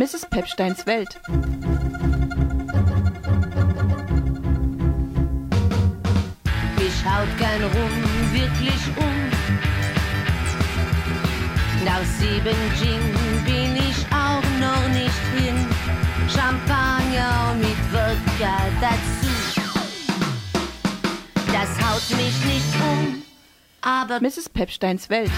Mrs. 0.00 0.24
Pepsteins 0.30 0.86
Welt. 0.86 1.20
Mich 6.78 7.04
haut 7.04 7.28
gern 7.36 7.62
rum, 7.64 8.32
wirklich 8.32 8.80
um. 8.96 9.30
Nach 11.84 12.02
sieben 12.18 12.56
Gin 12.80 13.14
bin 13.44 13.76
ich 13.76 14.06
auch 14.10 14.42
noch 14.58 14.88
nicht 14.88 15.22
hin. 15.36 15.66
Champagner 16.34 17.54
mit 17.58 17.92
Wodka 17.92 18.56
dazu. 18.80 19.28
Das 21.52 21.70
haut 21.86 22.16
mich 22.16 22.42
nicht 22.46 22.74
um, 22.90 23.22
aber 23.82 24.18
Mrs. 24.22 24.48
Pepsteins 24.48 25.10
Welt. 25.10 25.30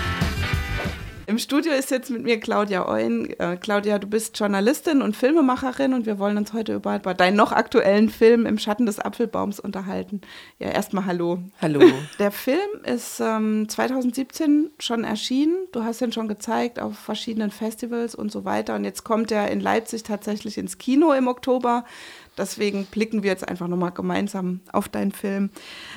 Im 1.32 1.38
Studio 1.38 1.72
ist 1.72 1.90
jetzt 1.90 2.10
mit 2.10 2.24
mir 2.24 2.38
Claudia 2.38 2.86
Euen. 2.86 3.30
Äh, 3.40 3.56
Claudia, 3.56 3.98
du 3.98 4.06
bist 4.06 4.38
Journalistin 4.38 5.00
und 5.00 5.16
Filmemacherin 5.16 5.94
und 5.94 6.04
wir 6.04 6.18
wollen 6.18 6.36
uns 6.36 6.52
heute 6.52 6.74
über, 6.74 6.96
über 6.96 7.14
deinen 7.14 7.38
noch 7.38 7.52
aktuellen 7.52 8.10
Film 8.10 8.44
Im 8.44 8.58
Schatten 8.58 8.84
des 8.84 8.98
Apfelbaums 8.98 9.58
unterhalten. 9.58 10.20
Ja, 10.58 10.68
erstmal 10.68 11.06
hallo. 11.06 11.38
Hallo. 11.62 11.80
Der 12.18 12.32
Film 12.32 12.58
ist 12.84 13.18
ähm, 13.20 13.66
2017 13.66 14.72
schon 14.78 15.04
erschienen. 15.04 15.56
Du 15.72 15.84
hast 15.84 16.02
ihn 16.02 16.12
schon 16.12 16.28
gezeigt 16.28 16.78
auf 16.78 16.98
verschiedenen 16.98 17.50
Festivals 17.50 18.14
und 18.14 18.30
so 18.30 18.44
weiter. 18.44 18.74
Und 18.74 18.84
jetzt 18.84 19.02
kommt 19.02 19.32
er 19.32 19.50
in 19.50 19.60
Leipzig 19.60 20.02
tatsächlich 20.02 20.58
ins 20.58 20.76
Kino 20.76 21.14
im 21.14 21.28
Oktober. 21.28 21.86
Deswegen 22.38 22.86
blicken 22.86 23.22
wir 23.22 23.30
jetzt 23.30 23.46
einfach 23.46 23.68
nochmal 23.68 23.92
gemeinsam 23.92 24.60
auf 24.72 24.88
deinen 24.88 25.12
Film. 25.12 25.50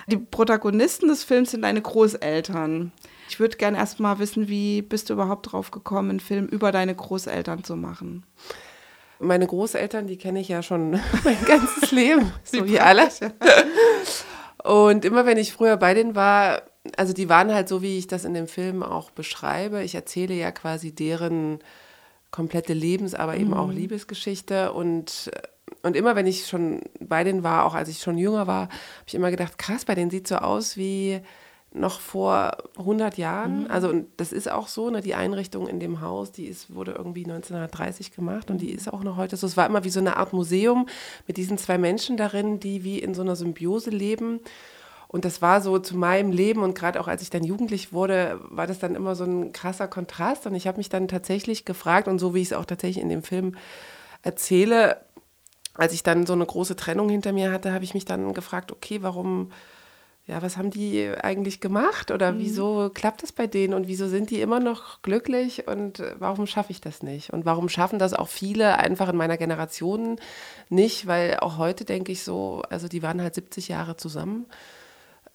Die 0.08 0.18
Protagonisten 0.18 1.08
des 1.08 1.24
Films 1.24 1.52
sind 1.52 1.62
deine 1.62 1.82
Großeltern. 1.82 2.92
Ich 3.30 3.40
würde 3.40 3.58
gerne 3.58 3.78
erst 3.78 4.00
mal 4.00 4.20
wissen, 4.20 4.48
wie 4.48 4.82
bist 4.82 5.10
du 5.10 5.14
überhaupt 5.14 5.52
drauf 5.52 5.72
gekommen, 5.72 6.10
einen 6.10 6.20
Film 6.20 6.48
über 6.48 6.72
deine 6.72 6.94
Großeltern 6.94 7.64
zu 7.64 7.76
machen? 7.76 8.24
Meine 9.20 9.48
Großeltern, 9.48 10.08
die 10.08 10.18
kenne 10.18 10.42
ich 10.42 10.50
ja 10.50 10.62
schon 10.62 10.92
mein 11.24 11.44
ganzes 11.46 11.92
Leben, 11.92 12.34
so 12.44 12.66
wie 12.68 12.80
alle. 12.80 13.08
Und 14.64 15.06
immer 15.06 15.26
wenn 15.26 15.38
ich 15.38 15.54
früher 15.54 15.78
bei 15.78 15.94
denen 15.94 16.16
war, 16.16 16.64
also 16.98 17.14
die 17.14 17.30
waren 17.30 17.54
halt 17.54 17.70
so, 17.70 17.82
wie 17.82 17.98
ich 17.98 18.08
das 18.08 18.26
in 18.26 18.34
dem 18.34 18.48
Film 18.48 18.84
auch 18.84 19.12
beschreibe. 19.12 19.84
Ich 19.84 19.96
erzähle 19.96 20.34
ja 20.34 20.52
quasi 20.52 20.94
deren 20.94 21.60
komplette 22.32 22.74
Lebens-, 22.74 23.16
aber 23.16 23.38
eben 23.38 23.54
auch 23.54 23.72
Liebesgeschichte. 23.72 24.74
Und, 24.74 25.32
und 25.82 25.96
immer 25.96 26.16
wenn 26.16 26.28
ich 26.28 26.48
schon 26.48 26.82
bei 27.00 27.24
denen 27.24 27.44
war, 27.44 27.66
auch 27.66 27.74
als 27.76 27.90
ich 27.90 28.00
schon 28.00 28.18
jünger 28.18 28.48
war, 28.48 28.64
habe 28.64 29.08
ich 29.08 29.16
immer 29.16 29.32
gedacht, 29.32 29.58
krass, 29.58 29.86
bei 29.86 29.96
denen 29.96 30.12
sieht 30.12 30.28
so 30.28 30.38
aus 30.38 30.78
wie 30.78 31.22
noch 31.76 32.00
vor 32.00 32.58
100 32.78 33.18
Jahren. 33.18 33.70
Also 33.70 33.90
und 33.90 34.08
das 34.18 34.32
ist 34.32 34.50
auch 34.50 34.68
so, 34.68 34.90
ne, 34.90 35.02
die 35.02 35.14
Einrichtung 35.14 35.68
in 35.68 35.80
dem 35.80 36.02
Haus, 36.02 36.32
die 36.32 36.46
ist, 36.46 36.74
wurde 36.74 36.94
irgendwie 36.94 37.26
1930 37.26 38.16
gemacht 38.16 38.50
und 38.50 38.60
die 38.60 38.72
ist 38.72 38.92
auch 38.92 39.04
noch 39.04 39.18
heute 39.18 39.38
so. 39.38 39.46
Es 39.46 39.58
war 39.58 39.66
immer 39.66 39.84
wie 39.84 39.90
so 39.90 40.00
eine 40.00 40.18
Art 40.18 40.34
Museum 40.34 40.88
mit 41.28 41.38
diesen 41.38 41.58
zwei 41.58 41.78
Menschen 41.78 42.18
darin, 42.18 42.60
die 42.60 42.84
wie 42.84 43.00
in 43.00 43.14
so 43.14 43.22
einer 43.22 43.36
Symbiose 43.36 43.90
leben. 43.90 44.40
Und 45.08 45.24
das 45.24 45.42
war 45.42 45.62
so 45.62 45.78
zu 45.80 45.96
meinem 45.98 46.32
Leben 46.32 46.64
und 46.64 46.76
gerade 46.76 47.00
auch 47.00 47.08
als 47.08 47.22
ich 47.22 47.30
dann 47.30 47.44
jugendlich 47.44 47.94
wurde, 47.94 48.40
war 48.50 48.68
das 48.68 48.80
dann 48.80 48.96
immer 48.96 49.16
so 49.16 49.24
ein 49.24 49.54
krasser 49.54 49.88
Kontrast. 49.88 50.48
Und 50.48 50.56
ich 50.56 50.68
habe 50.68 50.78
mich 50.78 50.90
dann 50.90 51.08
tatsächlich 51.08 51.64
gefragt, 51.64 52.08
und 52.08 52.20
so 52.20 52.34
wie 52.34 52.42
ich 52.42 52.48
es 52.48 52.54
auch 52.54 52.66
tatsächlich 52.66 53.02
in 53.02 53.10
dem 53.10 53.22
Film 53.22 53.56
erzähle, 54.24 54.98
als 55.76 55.94
ich 55.94 56.04
dann 56.04 56.26
so 56.26 56.34
eine 56.34 56.46
große 56.46 56.76
Trennung 56.76 57.10
hinter 57.10 57.32
mir 57.34 57.52
hatte, 57.52 57.74
habe 57.74 57.84
ich 57.84 57.94
mich 57.94 58.06
dann 58.06 58.34
gefragt, 58.34 58.72
okay, 58.72 59.02
warum 59.02 59.52
ja, 60.28 60.42
was 60.42 60.58
haben 60.58 60.72
die 60.72 61.08
eigentlich 61.22 61.62
gemacht 61.62 62.10
oder 62.10 62.32
Mhm. 62.32 62.40
wieso 62.40 62.90
klappt 62.92 63.22
das 63.22 63.32
bei 63.32 63.46
denen 63.46 63.76
und 63.76 63.88
wieso 63.88 64.08
sind 64.08 64.32
die 64.32 64.42
immer 64.42 64.60
noch 64.60 65.04
glücklich 65.04 65.68
und 65.68 66.02
warum 66.18 66.48
schaffe 66.48 66.72
ich 66.72 66.82
das 66.82 67.04
nicht? 67.04 67.30
Und 67.32 67.46
warum 67.46 67.70
schaffen 67.70 68.00
das 68.00 68.16
auch 68.16 68.28
viele 68.28 68.80
einfach 68.80 69.10
in 69.10 69.18
meiner 69.18 69.38
Generation 69.38 70.18
nicht? 70.70 71.06
Weil 71.06 71.38
auch 71.42 71.60
heute 71.60 71.86
denke 71.86 72.12
ich 72.12 72.24
so, 72.24 72.64
also 72.72 72.88
die 72.88 73.04
waren 73.04 73.22
halt 73.22 73.36
70 73.36 73.68
Jahre 73.68 73.98
zusammen 73.98 74.48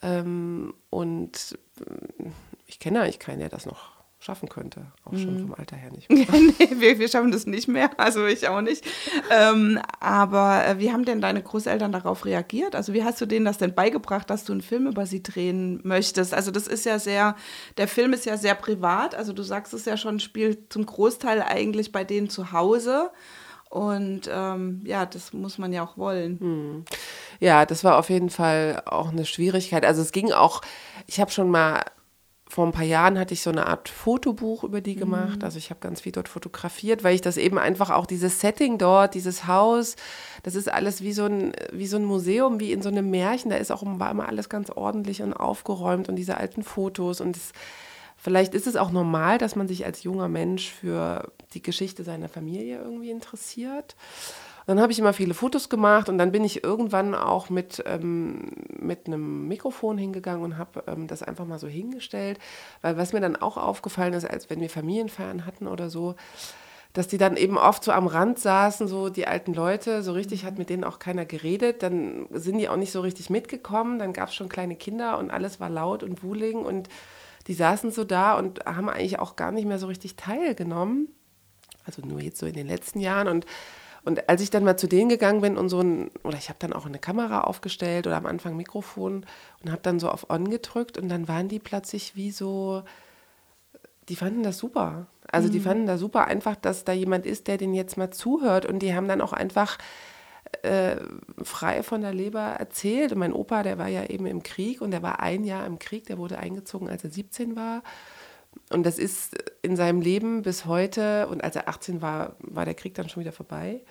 ähm, 0.03 0.75
und 0.91 1.57
äh, 1.81 2.25
ich 2.67 2.81
kenne 2.81 3.03
eigentlich 3.03 3.21
keinen, 3.21 3.39
der 3.39 3.49
das 3.49 3.67
noch 3.67 4.00
schaffen 4.23 4.49
könnte, 4.51 4.83
auch 5.05 5.13
schon 5.13 5.35
Mhm. 5.35 5.41
vom 5.49 5.55
Alter 5.55 5.77
her 5.77 5.91
nicht. 5.91 6.07
Ja, 6.11 6.27
nee, 6.39 6.69
wir, 6.79 6.99
wir 6.99 7.09
schaffen 7.09 7.33
das 7.33 7.47
nicht 7.47 7.69
mehr, 7.69 7.89
also 7.99 8.27
ich 8.27 8.47
auch 8.49 8.61
nicht. 8.61 8.85
Ähm, 9.31 9.81
aber 9.99 10.67
äh, 10.67 10.79
wie 10.79 10.93
haben 10.93 11.07
denn 11.07 11.23
deine 11.23 11.43
Großeltern 11.43 11.91
darauf 11.91 12.27
reagiert? 12.27 12.75
Also 12.77 12.93
wie 12.93 13.03
hast 13.03 13.19
du 13.21 13.27
denen 13.27 13.47
das 13.47 13.57
denn 13.59 13.75
beigebracht, 13.75 14.29
dass 14.29 14.45
du 14.45 14.53
einen 14.53 14.61
Film 14.61 14.87
über 14.87 15.07
sie 15.07 15.23
drehen 15.23 15.81
möchtest? 15.85 16.35
Also 16.35 16.51
das 16.51 16.67
ist 16.67 16.85
ja 16.85 16.99
sehr, 16.99 17.35
der 17.79 17.89
Film 17.89 18.13
ist 18.13 18.27
ja 18.27 18.37
sehr 18.37 18.55
privat, 18.55 19.15
also 19.15 19.33
du 19.33 19.43
sagst 19.43 19.73
es 19.73 19.87
ja 19.87 19.97
schon, 19.97 20.21
spielt 20.21 20.71
zum 20.73 20.85
Großteil 20.85 21.41
eigentlich 21.43 21.91
bei 21.91 22.05
denen 22.05 22.29
zu 22.29 22.53
Hause. 22.53 23.11
Und 23.71 24.29
ähm, 24.31 24.81
ja, 24.85 25.07
das 25.07 25.33
muss 25.33 25.57
man 25.57 25.73
ja 25.73 25.85
auch 25.85 25.97
wollen. 25.97 26.85
Ja, 27.39 27.65
das 27.65 27.85
war 27.85 27.99
auf 27.99 28.11
jeden 28.11 28.29
Fall 28.29 28.83
auch 28.85 29.11
eine 29.13 29.25
Schwierigkeit. 29.25 29.85
Also 29.87 30.03
es 30.03 30.11
ging 30.13 30.33
auch, 30.33 30.61
ich 31.07 31.21
habe 31.21 31.31
schon 31.31 31.51
mal 31.51 31.81
vor 32.51 32.67
ein 32.67 32.73
paar 32.73 32.85
Jahren 32.85 33.17
hatte 33.17 33.33
ich 33.33 33.43
so 33.43 33.51
eine 33.51 33.67
Art 33.67 33.89
Fotobuch 33.89 34.65
über 34.65 34.81
die 34.81 34.97
gemacht. 34.97 35.45
Also 35.45 35.57
ich 35.57 35.71
habe 35.71 35.79
ganz 35.79 36.01
viel 36.01 36.11
dort 36.11 36.29
fotografiert, 36.29 37.05
weil 37.05 37.15
ich 37.15 37.21
das 37.21 37.37
eben 37.37 37.59
einfach 37.59 37.91
auch 37.91 38.07
dieses 38.07 38.41
Setting 38.41 38.77
dort, 38.77 39.15
dieses 39.15 39.47
Haus, 39.47 39.95
das 40.43 40.57
ist 40.57 40.71
alles 40.71 41.01
wie 41.01 41.13
so 41.13 41.27
ein, 41.27 41.53
wie 41.71 41.87
so 41.87 41.97
ein 41.97 42.05
Museum, 42.05 42.59
wie 42.59 42.73
in 42.73 42.83
so 42.83 42.89
einem 42.89 43.09
Märchen. 43.09 43.51
Da 43.51 43.57
ist 43.57 43.71
auch 43.71 43.85
war 43.85 44.11
immer 44.11 44.29
alles 44.29 44.49
ganz 44.49 44.69
ordentlich 44.71 45.23
und 45.23 45.33
aufgeräumt 45.33 46.09
und 46.09 46.17
diese 46.17 46.37
alten 46.37 46.65
Fotos 46.65 47.21
und 47.21 47.37
es, 47.37 47.53
Vielleicht 48.23 48.53
ist 48.53 48.67
es 48.67 48.77
auch 48.77 48.91
normal, 48.91 49.39
dass 49.39 49.57
man 49.57 49.67
sich 49.67 49.87
als 49.87 50.03
junger 50.03 50.29
Mensch 50.29 50.71
für 50.71 51.33
die 51.55 51.63
Geschichte 51.63 52.05
seiner 52.05 52.29
Familie 52.29 52.79
irgendwie 52.79 53.11
interessiert. 53.11 53.97
Dann 54.71 54.81
habe 54.81 54.93
ich 54.93 55.01
immer 55.01 55.13
viele 55.13 55.35
Fotos 55.35 55.69
gemacht 55.69 56.09
und 56.09 56.17
dann 56.17 56.31
bin 56.31 56.45
ich 56.45 56.63
irgendwann 56.63 57.17
auch 57.17 57.51
mit, 57.51 57.83
ähm, 57.87 58.53
mit 58.79 59.09
einem 59.09 59.49
Mikrofon 59.49 59.99
hingegangen 59.99 60.45
und 60.45 60.59
habe 60.59 60.85
ähm, 60.87 61.09
das 61.09 61.25
einfach 61.25 61.45
mal 61.45 61.59
so 61.59 61.67
hingestellt. 61.67 62.39
Weil 62.81 62.97
was 62.97 63.13
mir 63.13 63.19
dann 63.19 63.35
auch 63.35 63.57
aufgefallen 63.57 64.13
ist, 64.13 64.31
als 64.31 64.49
wenn 64.49 64.61
wir 64.61 64.71
Familienfeiern 64.71 65.45
hatten 65.45 65.67
oder 65.67 65.91
so, 65.91 66.15
dass 66.93 67.09
die 67.09 67.19
dann 67.19 67.37
eben 67.37 67.59
oft 67.59 67.83
so 67.83 67.91
am 67.91 68.07
Rand 68.07 68.39
saßen, 68.39 68.87
so 68.87 69.09
die 69.09 69.27
alten 69.27 69.55
Leute, 69.55 70.05
so 70.05 70.13
richtig 70.13 70.45
hat 70.45 70.57
mit 70.57 70.71
denen 70.71 70.85
auch 70.85 71.01
keiner 71.01 71.25
geredet, 71.25 71.83
dann 71.83 72.29
sind 72.31 72.59
die 72.59 72.69
auch 72.69 72.77
nicht 72.77 72.93
so 72.93 73.01
richtig 73.01 73.29
mitgekommen, 73.29 73.99
dann 73.99 74.13
gab 74.13 74.29
es 74.29 74.37
schon 74.37 74.49
kleine 74.49 74.77
Kinder 74.77 75.19
und 75.19 75.33
alles 75.33 75.59
war 75.59 75.69
laut 75.69 76.05
und 76.05 76.23
wuling 76.23 76.59
und 76.59 76.89
die 77.49 77.55
saßen 77.55 77.91
so 77.91 78.05
da 78.05 78.39
und 78.39 78.65
haben 78.67 78.89
eigentlich 78.89 79.19
auch 79.19 79.35
gar 79.35 79.51
nicht 79.51 79.67
mehr 79.67 79.81
so 79.81 79.89
richtig 79.89 80.15
teilgenommen. 80.15 81.09
Also 81.87 82.03
nur 82.07 82.21
jetzt 82.21 82.39
so 82.39 82.47
in 82.47 82.55
den 82.55 82.69
letzten 82.69 83.01
Jahren. 83.01 83.27
Und, 83.27 83.47
und 84.05 84.29
als 84.29 84.41
ich 84.41 84.51
dann 84.51 84.65
mal 84.65 84.77
zu 84.77 84.87
denen 84.87 85.09
gegangen 85.09 85.41
bin 85.41 85.57
und 85.57 85.69
so 85.69 85.81
ein, 85.81 86.11
oder 86.25 86.39
ich 86.39 86.49
habe 86.49 86.59
dann 86.59 86.73
auch 86.73 86.87
eine 86.87 86.99
Kamera 86.99 87.43
aufgestellt 87.43 88.07
oder 88.07 88.17
am 88.17 88.27
Anfang 88.27 88.57
Mikrofon 88.57 89.27
und 89.63 89.71
habe 89.71 89.83
dann 89.83 90.01
so 90.01 90.09
auf 90.09 90.31
On 90.31 90.49
gedrückt 90.49 90.99
und 90.99 91.09
dann 91.09 91.29
waren 91.29 91.49
die 91.49 91.59
plötzlich 91.59 92.17
wie 92.17 92.31
so, 92.31 92.83
die 94.09 94.17
fanden 94.17 94.43
das 94.43 94.59
super. 94.59 95.07
Also 95.31 95.49
die 95.49 95.61
fanden 95.61 95.87
das 95.87 96.01
super 96.01 96.27
einfach, 96.27 96.57
dass 96.57 96.85
da 96.85 96.93
jemand 96.93 97.27
ist, 97.27 97.47
der 97.47 97.57
denen 97.57 97.75
jetzt 97.75 97.97
mal 97.97 98.11
zuhört 98.11 98.67
und 98.67 98.81
die 98.81 98.95
haben 98.95 99.07
dann 99.07 99.21
auch 99.21 99.33
einfach 99.33 99.79
äh, 100.63 100.97
frei 101.43 101.83
von 101.83 102.01
der 102.01 102.13
Leber 102.13 102.41
erzählt. 102.41 103.13
Und 103.13 103.19
mein 103.19 103.33
Opa, 103.33 103.63
der 103.63 103.79
war 103.79 103.89
ja 103.89 104.05
eben 104.07 104.27
im 104.27 104.43
Krieg 104.43 104.81
und 104.81 104.91
der 104.91 105.03
war 105.03 105.21
ein 105.21 105.45
Jahr 105.45 105.67
im 105.67 105.79
Krieg, 105.79 106.07
der 106.07 106.19
wurde 106.19 106.39
eingezogen, 106.39 106.89
als 106.89 107.05
er 107.05 107.11
17 107.11 107.55
war. 107.55 107.83
Und 108.71 108.85
das 108.85 108.99
ist 108.99 109.37
in 109.63 109.77
seinem 109.77 110.01
Leben 110.01 110.43
bis 110.43 110.65
heute, 110.65 111.27
und 111.29 111.43
als 111.43 111.57
er 111.57 111.69
18 111.69 112.03
war, 112.03 112.37
war 112.39 112.65
der 112.65 112.75
Krieg 112.75 112.95
dann 112.95 113.09
schon 113.09 113.23
wieder 113.23 113.33
vorbei. 113.33 113.83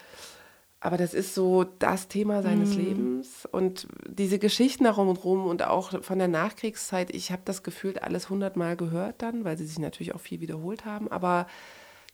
Aber 0.81 0.96
das 0.96 1.14
ist 1.14 1.36
so 1.36 1.66
das 1.66 2.08
Thema 2.08 2.42
seines 2.42 2.75
Lebens. 2.75 3.46
Und 3.52 3.88
diese 4.08 4.40
Geschichten 4.40 4.86
darum 4.86 5.09
und 5.09 5.22
rum 5.25 5.46
und 5.46 5.64
auch 5.64 6.02
von 6.02 6.19
der 6.19 6.30
Nachkriegszeit, 6.30 7.14
ich 7.14 7.34
habe 7.34 7.42
das 7.44 7.64
Gefühl, 7.64 8.00
alles 8.00 8.30
hundertmal 8.30 8.78
gehört 8.78 9.22
dann, 9.22 9.44
weil 9.44 9.58
sie 9.58 9.66
sich 9.66 9.80
natürlich 9.80 10.16
auch 10.16 10.22
viel 10.22 10.39
wiederholt 10.39 10.86
haben. 10.86 11.12
Aber 11.12 11.48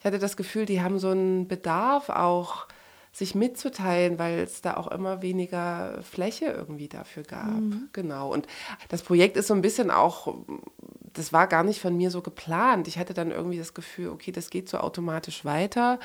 ich 0.00 0.04
hatte 0.04 0.18
das 0.18 0.36
Gefühl, 0.36 0.66
die 0.66 0.82
haben 0.82 0.98
so 0.98 1.10
einen 1.10 1.46
Bedarf 1.46 2.08
auch, 2.08 2.66
sich 3.12 3.34
mitzuteilen, 3.34 4.18
weil 4.18 4.40
es 4.40 4.60
da 4.60 4.76
auch 4.76 4.88
immer 4.88 5.22
weniger 5.22 6.02
Fläche 6.02 6.46
irgendwie 6.46 6.88
dafür 6.88 7.22
gab. 7.22 7.62
Genau. 7.92 8.30
Und 8.30 8.46
das 8.90 9.00
Projekt 9.00 9.38
ist 9.38 9.46
so 9.46 9.54
ein 9.54 9.62
bisschen 9.62 9.90
auch, 9.90 10.34
das 11.16 11.32
war 11.32 11.46
gar 11.46 11.62
nicht 11.62 11.80
von 11.80 11.96
mir 11.96 12.10
so 12.10 12.22
geplant. 12.22 12.88
Ich 12.88 12.98
hatte 12.98 13.14
dann 13.14 13.30
irgendwie 13.30 13.58
das 13.58 13.74
Gefühl, 13.74 14.08
okay, 14.08 14.32
das 14.32 14.50
geht 14.50 14.68
so 14.68 14.78
automatisch 14.78 15.44
weiter. 15.44 15.98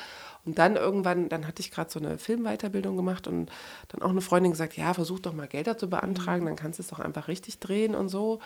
Und 0.44 0.58
dann 0.58 0.76
irgendwann, 0.76 1.28
dann 1.28 1.46
hatte 1.46 1.60
ich 1.60 1.70
gerade 1.70 1.90
so 1.90 2.00
eine 2.00 2.18
Filmweiterbildung 2.18 2.96
gemacht 2.96 3.26
und 3.26 3.50
dann 3.88 4.02
auch 4.02 4.10
eine 4.10 4.20
Freundin 4.20 4.52
gesagt, 4.52 4.76
ja, 4.76 4.94
versuch 4.94 5.20
doch 5.20 5.32
mal 5.32 5.46
Gelder 5.46 5.78
zu 5.78 5.88
beantragen, 5.88 6.46
dann 6.46 6.56
kannst 6.56 6.78
du 6.78 6.82
es 6.82 6.88
doch 6.88 6.98
einfach 6.98 7.28
richtig 7.28 7.58
drehen 7.58 7.94
und 7.94 8.08
so. 8.08 8.40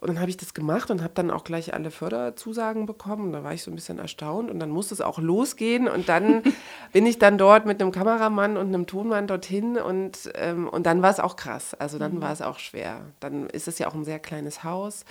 Und 0.00 0.06
dann 0.06 0.20
habe 0.20 0.30
ich 0.30 0.36
das 0.36 0.54
gemacht 0.54 0.92
und 0.92 1.02
habe 1.02 1.12
dann 1.14 1.32
auch 1.32 1.42
gleich 1.42 1.74
alle 1.74 1.90
Förderzusagen 1.90 2.86
bekommen. 2.86 3.32
Da 3.32 3.42
war 3.42 3.52
ich 3.52 3.64
so 3.64 3.72
ein 3.72 3.74
bisschen 3.74 3.98
erstaunt 3.98 4.48
und 4.48 4.60
dann 4.60 4.70
musste 4.70 4.94
es 4.94 5.00
auch 5.00 5.18
losgehen. 5.18 5.88
Und 5.88 6.08
dann 6.08 6.44
bin 6.92 7.04
ich 7.04 7.18
dann 7.18 7.36
dort 7.36 7.66
mit 7.66 7.82
einem 7.82 7.90
Kameramann 7.90 8.56
und 8.56 8.68
einem 8.68 8.86
Tonmann 8.86 9.26
dorthin 9.26 9.76
und, 9.76 10.30
ähm, 10.36 10.68
und 10.68 10.86
dann 10.86 11.02
war 11.02 11.10
es 11.10 11.18
auch 11.18 11.34
krass. 11.34 11.74
Also 11.74 11.98
dann 11.98 12.22
war 12.22 12.32
es 12.32 12.42
auch 12.42 12.60
schwer. 12.60 13.00
Dann 13.18 13.48
ist 13.48 13.66
es 13.66 13.80
ja 13.80 13.88
auch 13.88 13.94
ein 13.94 14.04
sehr 14.04 14.20
kleines 14.20 14.62
Haus. 14.62 15.04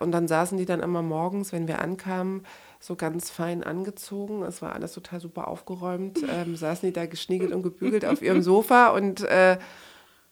Und 0.00 0.12
dann 0.12 0.26
saßen 0.26 0.58
die 0.58 0.64
dann 0.64 0.80
immer 0.80 1.02
morgens, 1.02 1.52
wenn 1.52 1.68
wir 1.68 1.80
ankamen, 1.80 2.42
so 2.80 2.96
ganz 2.96 3.30
fein 3.30 3.62
angezogen. 3.62 4.42
Es 4.42 4.62
war 4.62 4.72
alles 4.72 4.92
total 4.94 5.20
super 5.20 5.46
aufgeräumt. 5.46 6.18
Ähm, 6.30 6.54
saßen 6.54 6.88
die 6.88 6.92
da 6.92 7.06
geschniegelt 7.06 7.52
und 7.52 7.62
gebügelt 7.62 8.04
auf 8.04 8.22
ihrem 8.22 8.40
Sofa 8.40 8.88
und, 8.88 9.22
äh, 9.22 9.58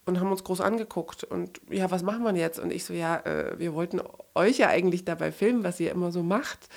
und 0.07 0.21
haben 0.21 0.31
uns 0.31 0.45
groß 0.45 0.61
angeguckt. 0.61 1.25
Und 1.25 1.61
ja, 1.71 1.91
was 1.91 2.03
machen 2.03 2.23
wir 2.23 2.35
jetzt? 2.35 2.61
Und 2.61 2.73
ich 2.73 2.85
so, 2.85 2.95
ja, 2.95 3.17
äh, 3.17 3.59
wir 3.59 3.75
wollten 3.75 4.01
euch 4.35 4.59
ja 4.59 4.69
eigentlich 4.69 5.05
dabei 5.05 5.33
filmen, 5.33 5.65
was 5.65 5.81
ihr 5.81 5.91
immer 5.91 6.13
so 6.13 6.23
macht. 6.23 6.69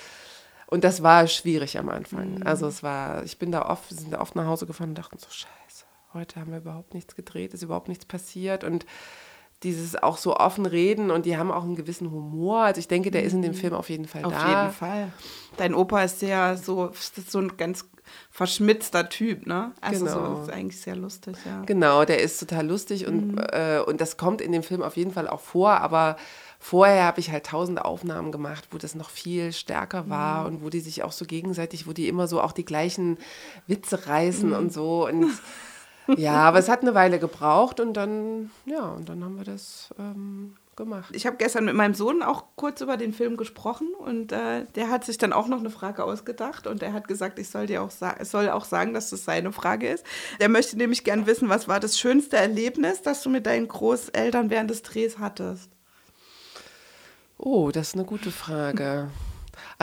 Und 0.66 0.82
das 0.82 1.02
war 1.02 1.28
schwierig 1.28 1.78
am 1.78 1.88
Anfang. 1.88 2.36
Mhm. 2.36 2.46
Also 2.46 2.66
es 2.66 2.82
war, 2.82 3.22
ich 3.24 3.38
bin 3.38 3.52
da 3.52 3.68
oft, 3.68 3.90
wir 3.90 3.96
sind 3.96 4.12
da 4.12 4.20
oft 4.20 4.34
nach 4.34 4.46
Hause 4.46 4.66
gefahren 4.66 4.90
und 4.90 4.98
dachten 4.98 5.18
so, 5.18 5.28
scheiße, 5.30 5.84
heute 6.14 6.40
haben 6.40 6.50
wir 6.50 6.58
überhaupt 6.58 6.94
nichts 6.94 7.14
gedreht, 7.14 7.54
ist 7.54 7.62
überhaupt 7.62 7.88
nichts 7.88 8.06
passiert. 8.06 8.64
Und 8.64 8.86
dieses 9.62 10.00
auch 10.02 10.16
so 10.16 10.36
offen 10.36 10.66
reden 10.66 11.10
und 11.10 11.26
die 11.26 11.36
haben 11.36 11.50
auch 11.50 11.62
einen 11.62 11.76
gewissen 11.76 12.10
Humor. 12.10 12.62
Also 12.62 12.78
ich 12.78 12.88
denke, 12.88 13.10
der 13.10 13.22
ist 13.22 13.32
in 13.32 13.42
dem 13.42 13.52
mhm. 13.52 13.56
Film 13.56 13.74
auf 13.74 13.90
jeden 13.90 14.06
Fall 14.06 14.24
auf 14.24 14.32
da. 14.32 14.38
Auf 14.38 14.48
jeden 14.48 14.72
Fall. 14.72 15.12
Dein 15.56 15.74
Opa 15.74 16.02
ist 16.02 16.22
ja 16.22 16.56
so, 16.56 16.86
ist 16.88 17.30
so 17.30 17.38
ein 17.38 17.56
ganz 17.56 17.84
verschmitzter 18.30 19.08
Typ, 19.08 19.46
ne? 19.46 19.72
Also 19.80 20.04
genau. 20.04 20.36
so, 20.36 20.42
ist 20.42 20.50
eigentlich 20.50 20.80
sehr 20.80 20.96
lustig, 20.96 21.36
ja. 21.44 21.62
Genau, 21.64 22.04
der 22.04 22.20
ist 22.20 22.38
total 22.38 22.66
lustig 22.66 23.06
und, 23.06 23.32
mhm. 23.32 23.38
äh, 23.38 23.80
und 23.80 24.00
das 24.00 24.16
kommt 24.16 24.40
in 24.40 24.52
dem 24.52 24.62
Film 24.62 24.82
auf 24.82 24.96
jeden 24.96 25.12
Fall 25.12 25.28
auch 25.28 25.40
vor, 25.40 25.72
aber 25.80 26.16
vorher 26.58 27.04
habe 27.04 27.20
ich 27.20 27.30
halt 27.30 27.46
tausend 27.46 27.80
Aufnahmen 27.80 28.32
gemacht, 28.32 28.68
wo 28.70 28.78
das 28.78 28.94
noch 28.94 29.10
viel 29.10 29.52
stärker 29.52 30.08
war 30.08 30.42
mhm. 30.42 30.46
und 30.46 30.64
wo 30.64 30.70
die 30.70 30.80
sich 30.80 31.02
auch 31.02 31.12
so 31.12 31.24
gegenseitig, 31.24 31.86
wo 31.86 31.92
die 31.92 32.08
immer 32.08 32.26
so 32.26 32.40
auch 32.40 32.52
die 32.52 32.64
gleichen 32.64 33.18
Witze 33.66 34.06
reißen 34.06 34.50
mhm. 34.50 34.56
und 34.56 34.72
so 34.72 35.06
und 35.06 35.30
ja, 36.16 36.34
aber 36.34 36.58
es 36.58 36.68
hat 36.68 36.82
eine 36.82 36.94
Weile 36.94 37.18
gebraucht 37.18 37.80
und 37.80 37.94
dann, 37.94 38.50
ja, 38.66 38.88
und 38.88 39.08
dann 39.08 39.24
haben 39.24 39.36
wir 39.36 39.44
das 39.44 39.90
ähm, 39.98 40.56
gemacht. 40.76 41.14
Ich 41.14 41.26
habe 41.26 41.36
gestern 41.36 41.64
mit 41.64 41.74
meinem 41.74 41.94
Sohn 41.94 42.22
auch 42.22 42.44
kurz 42.56 42.80
über 42.80 42.96
den 42.96 43.12
Film 43.12 43.36
gesprochen 43.36 43.88
und 43.98 44.32
äh, 44.32 44.64
der 44.74 44.90
hat 44.90 45.04
sich 45.04 45.18
dann 45.18 45.32
auch 45.32 45.46
noch 45.46 45.60
eine 45.60 45.70
Frage 45.70 46.04
ausgedacht 46.04 46.66
und 46.66 46.82
er 46.82 46.92
hat 46.92 47.08
gesagt, 47.08 47.38
ich 47.38 47.48
soll 47.48 47.66
dir 47.66 47.82
auch 47.82 47.90
sagen, 47.90 48.24
soll 48.24 48.48
auch 48.50 48.64
sagen, 48.64 48.94
dass 48.94 49.10
das 49.10 49.24
seine 49.24 49.52
Frage 49.52 49.88
ist. 49.88 50.04
Der 50.40 50.48
möchte 50.48 50.76
nämlich 50.76 51.04
gern 51.04 51.26
wissen, 51.26 51.48
was 51.48 51.68
war 51.68 51.80
das 51.80 51.98
schönste 51.98 52.36
Erlebnis, 52.36 53.02
das 53.02 53.22
du 53.22 53.30
mit 53.30 53.46
deinen 53.46 53.68
Großeltern 53.68 54.50
während 54.50 54.70
des 54.70 54.82
Drehs 54.82 55.18
hattest? 55.18 55.70
Oh, 57.38 57.70
das 57.72 57.88
ist 57.88 57.94
eine 57.94 58.04
gute 58.04 58.30
Frage. 58.30 59.08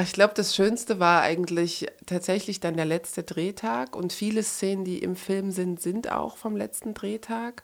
Ich 0.01 0.13
glaube, 0.13 0.33
das 0.36 0.56
Schönste 0.56 1.00
war 1.00 1.21
eigentlich 1.21 1.88
tatsächlich 2.06 2.59
dann 2.59 2.75
der 2.75 2.86
letzte 2.86 3.24
Drehtag 3.24 3.95
und 3.95 4.13
viele 4.13 4.44
Szenen, 4.44 4.86
die 4.86 5.00
im 5.00 5.15
Film 5.15 5.51
sind, 5.51 5.81
sind 5.81 6.12
auch 6.12 6.38
vom 6.38 6.56
letzten 6.56 6.94
Drehtag. 6.94 7.63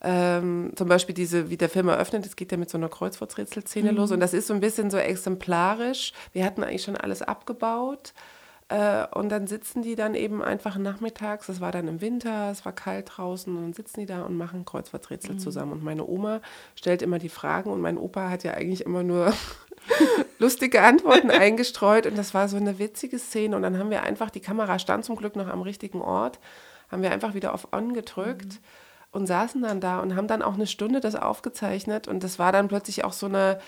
Ähm, 0.00 0.72
zum 0.76 0.88
Beispiel 0.88 1.14
diese, 1.14 1.50
wie 1.50 1.56
der 1.56 1.68
Film 1.68 1.88
eröffnet, 1.88 2.24
es 2.24 2.36
geht 2.36 2.52
ja 2.52 2.58
mit 2.58 2.70
so 2.70 2.78
einer 2.78 2.88
Kreuzworträtselszene 2.88 3.90
mhm. 3.90 3.98
los 3.98 4.12
und 4.12 4.20
das 4.20 4.32
ist 4.32 4.46
so 4.46 4.54
ein 4.54 4.60
bisschen 4.60 4.90
so 4.90 4.96
exemplarisch. 4.96 6.12
Wir 6.32 6.44
hatten 6.44 6.62
eigentlich 6.62 6.84
schon 6.84 6.96
alles 6.96 7.22
abgebaut 7.22 8.12
äh, 8.68 9.06
und 9.14 9.30
dann 9.30 9.46
sitzen 9.46 9.80
die 9.80 9.96
dann 9.96 10.14
eben 10.14 10.42
einfach 10.42 10.76
nachmittags, 10.76 11.46
das 11.46 11.60
war 11.60 11.72
dann 11.72 11.88
im 11.88 12.02
Winter, 12.02 12.50
es 12.50 12.66
war 12.66 12.72
kalt 12.72 13.10
draußen 13.16 13.54
und 13.56 13.62
dann 13.62 13.72
sitzen 13.72 14.00
die 14.00 14.06
da 14.06 14.22
und 14.22 14.36
machen 14.36 14.66
Kreuzworträtsel 14.66 15.34
mhm. 15.34 15.38
zusammen. 15.38 15.72
Und 15.72 15.82
meine 15.82 16.06
Oma 16.06 16.42
stellt 16.74 17.00
immer 17.00 17.18
die 17.18 17.30
Fragen 17.30 17.70
und 17.70 17.80
mein 17.80 17.96
Opa 17.96 18.28
hat 18.28 18.44
ja 18.44 18.52
eigentlich 18.52 18.84
immer 18.84 19.02
nur 19.02 19.32
lustige 20.38 20.82
Antworten 20.82 21.30
eingestreut 21.30 22.06
und 22.06 22.18
das 22.18 22.34
war 22.34 22.48
so 22.48 22.58
eine 22.58 22.78
witzige 22.78 23.18
Szene 23.18 23.56
und 23.56 23.62
dann 23.62 23.78
haben 23.78 23.90
wir 23.90 24.02
einfach, 24.02 24.28
die 24.28 24.40
Kamera 24.40 24.78
stand 24.78 25.06
zum 25.06 25.16
Glück 25.16 25.34
noch 25.34 25.48
am 25.48 25.62
richtigen 25.62 26.02
Ort, 26.02 26.38
haben 26.90 27.02
wir 27.02 27.10
einfach 27.10 27.32
wieder 27.32 27.54
auf 27.54 27.72
On 27.72 27.94
gedrückt. 27.94 28.54
Mhm. 28.54 28.58
Und 29.10 29.26
saßen 29.26 29.62
dann 29.62 29.80
da 29.80 30.00
und 30.00 30.14
haben 30.14 30.28
dann 30.28 30.42
auch 30.42 30.52
eine 30.52 30.66
Stunde 30.66 31.00
das 31.00 31.16
aufgezeichnet 31.16 32.08
und 32.08 32.22
das 32.22 32.38
war 32.38 32.52
dann 32.52 32.68
plötzlich 32.68 33.06
auch 33.06 33.14
so 33.14 33.24
eine 33.24 33.58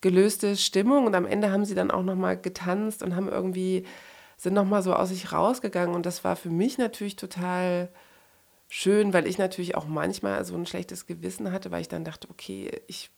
gelöste 0.00 0.56
Stimmung 0.56 1.06
und 1.06 1.14
am 1.14 1.24
Ende 1.24 1.52
haben 1.52 1.64
sie 1.64 1.76
dann 1.76 1.92
auch 1.92 2.02
noch 2.02 2.16
mal 2.16 2.36
getanzt 2.36 3.04
und 3.04 3.14
haben 3.14 3.28
irgendwie 3.28 3.86
sind 4.38 4.54
nochmal 4.54 4.82
so 4.82 4.94
aus 4.94 5.10
sich 5.10 5.32
rausgegangen 5.32 5.94
und 5.94 6.06
das 6.06 6.24
war 6.24 6.36
für 6.36 6.48
mich 6.48 6.78
natürlich 6.78 7.16
total 7.16 7.90
schön, 8.68 9.12
weil 9.12 9.26
ich 9.26 9.36
natürlich 9.36 9.74
auch 9.74 9.86
manchmal 9.86 10.44
so 10.44 10.54
ein 10.54 10.66
schlechtes 10.66 11.06
Gewissen 11.06 11.52
hatte, 11.52 11.70
weil 11.70 11.80
ich 11.82 11.88
dann 11.88 12.04
dachte, 12.04 12.28
okay, 12.30 12.70
ich 12.86 13.10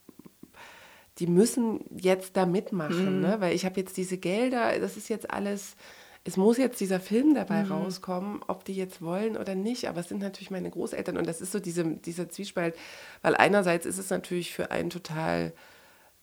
die 1.19 1.27
müssen 1.27 1.81
jetzt 1.95 2.37
da 2.37 2.47
mitmachen, 2.47 3.17
mhm. 3.17 3.21
ne? 3.21 3.37
weil 3.41 3.55
ich 3.55 3.67
habe 3.67 3.79
jetzt 3.79 3.97
diese 3.97 4.17
Gelder, 4.17 4.79
das 4.79 4.97
ist 4.97 5.11
jetzt 5.11 5.31
alles, 5.31 5.77
es 6.25 6.39
muss 6.39 6.57
jetzt 6.57 6.81
dieser 6.81 6.99
Film 6.99 7.35
dabei 7.35 7.65
mhm. 7.65 7.73
rauskommen, 7.73 8.41
ob 8.47 8.65
die 8.65 8.75
jetzt 8.75 9.03
wollen 9.03 9.37
oder 9.37 9.55
nicht, 9.55 9.89
aber 9.89 10.01
es 10.01 10.09
sind 10.09 10.23
natürlich 10.23 10.51
meine 10.51 10.71
Großeltern 10.71 11.19
und 11.19 11.27
das 11.27 11.43
ist 11.43 11.53
so 11.53 11.61
diese, 11.61 11.85
dieser 11.85 12.31
Zwiespalt, 12.31 12.75
weil 13.21 13.35
einerseits 13.35 13.85
ist 13.85 13.99
es 13.99 14.09
natürlich 14.09 14.55
für 14.55 14.71
einen 14.71 14.89
total 14.89 15.53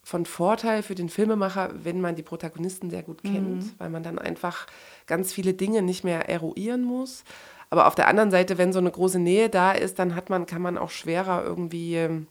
von 0.07 0.25
Vorteil 0.25 0.83
für 0.83 0.95
den 0.95 1.09
Filmemacher, 1.09 1.69
wenn 1.83 1.99
man 1.99 2.15
die 2.15 2.23
Protagonisten 2.23 2.89
sehr 2.89 3.03
gut 3.03 3.23
kennt, 3.23 3.63
mhm. 3.65 3.71
weil 3.77 3.89
man 3.89 4.03
dann 4.03 4.17
einfach 4.17 4.65
ganz 5.05 5.33
viele 5.33 5.53
Dinge 5.53 5.81
nicht 5.81 6.05
mehr 6.05 6.29
eruieren 6.29 6.81
muss. 6.81 7.25
Aber 7.69 7.87
auf 7.87 7.95
der 7.95 8.07
anderen 8.07 8.31
Seite, 8.31 8.57
wenn 8.57 8.71
so 8.71 8.79
eine 8.79 8.89
große 8.89 9.19
Nähe 9.19 9.49
da 9.49 9.73
ist, 9.73 9.99
dann 9.99 10.15
hat 10.15 10.29
man, 10.29 10.45
kann 10.45 10.61
man 10.61 10.77
auch 10.77 10.91
schwerer 10.91 11.43
irgendwie 11.43 11.95
ähm, 11.95 12.27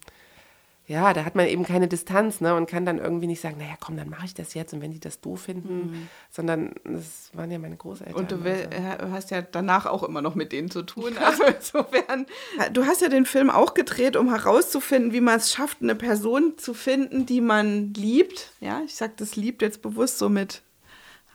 ja, 0.88 1.12
da 1.12 1.24
hat 1.24 1.34
man 1.34 1.48
eben 1.48 1.64
keine 1.64 1.88
Distanz 1.88 2.40
ne, 2.40 2.54
und 2.54 2.68
kann 2.68 2.86
dann 2.86 2.98
irgendwie 2.98 3.26
nicht 3.26 3.40
sagen, 3.40 3.56
naja, 3.58 3.74
komm, 3.80 3.96
dann 3.96 4.08
mache 4.08 4.26
ich 4.26 4.34
das 4.34 4.54
jetzt 4.54 4.72
und 4.72 4.80
wenn 4.80 4.92
die 4.92 5.00
das 5.00 5.20
doof 5.20 5.42
finden, 5.42 5.90
mhm. 5.90 6.08
sondern 6.30 6.74
das 6.84 7.30
waren 7.32 7.50
ja 7.50 7.58
meine 7.58 7.76
Großeltern. 7.76 8.14
Und 8.14 8.30
du 8.30 8.44
will, 8.44 8.68
also. 8.72 9.12
hast 9.12 9.32
ja 9.32 9.42
danach 9.42 9.86
auch 9.86 10.04
immer 10.04 10.22
noch 10.22 10.36
mit 10.36 10.52
denen 10.52 10.70
zu 10.70 10.82
tun. 10.82 11.14
Also 11.18 11.42
insofern, 11.44 12.26
du 12.72 12.86
hast 12.86 13.02
ja 13.02 13.08
den 13.08 13.26
Film 13.26 13.50
auch 13.50 13.74
gedreht, 13.74 14.16
um 14.16 14.28
herauszufinden, 14.28 15.12
wie 15.12 15.20
man 15.20 15.38
es 15.38 15.52
schafft, 15.52 15.82
eine 15.82 15.96
Person 15.96 16.56
zu 16.56 16.72
finden, 16.72 17.26
die 17.26 17.40
man 17.40 17.92
liebt. 17.94 18.52
Ja, 18.60 18.80
ich 18.84 18.94
sage 18.94 19.14
das 19.16 19.34
liebt 19.34 19.62
jetzt 19.62 19.82
bewusst 19.82 20.18
so 20.18 20.28
mit 20.28 20.62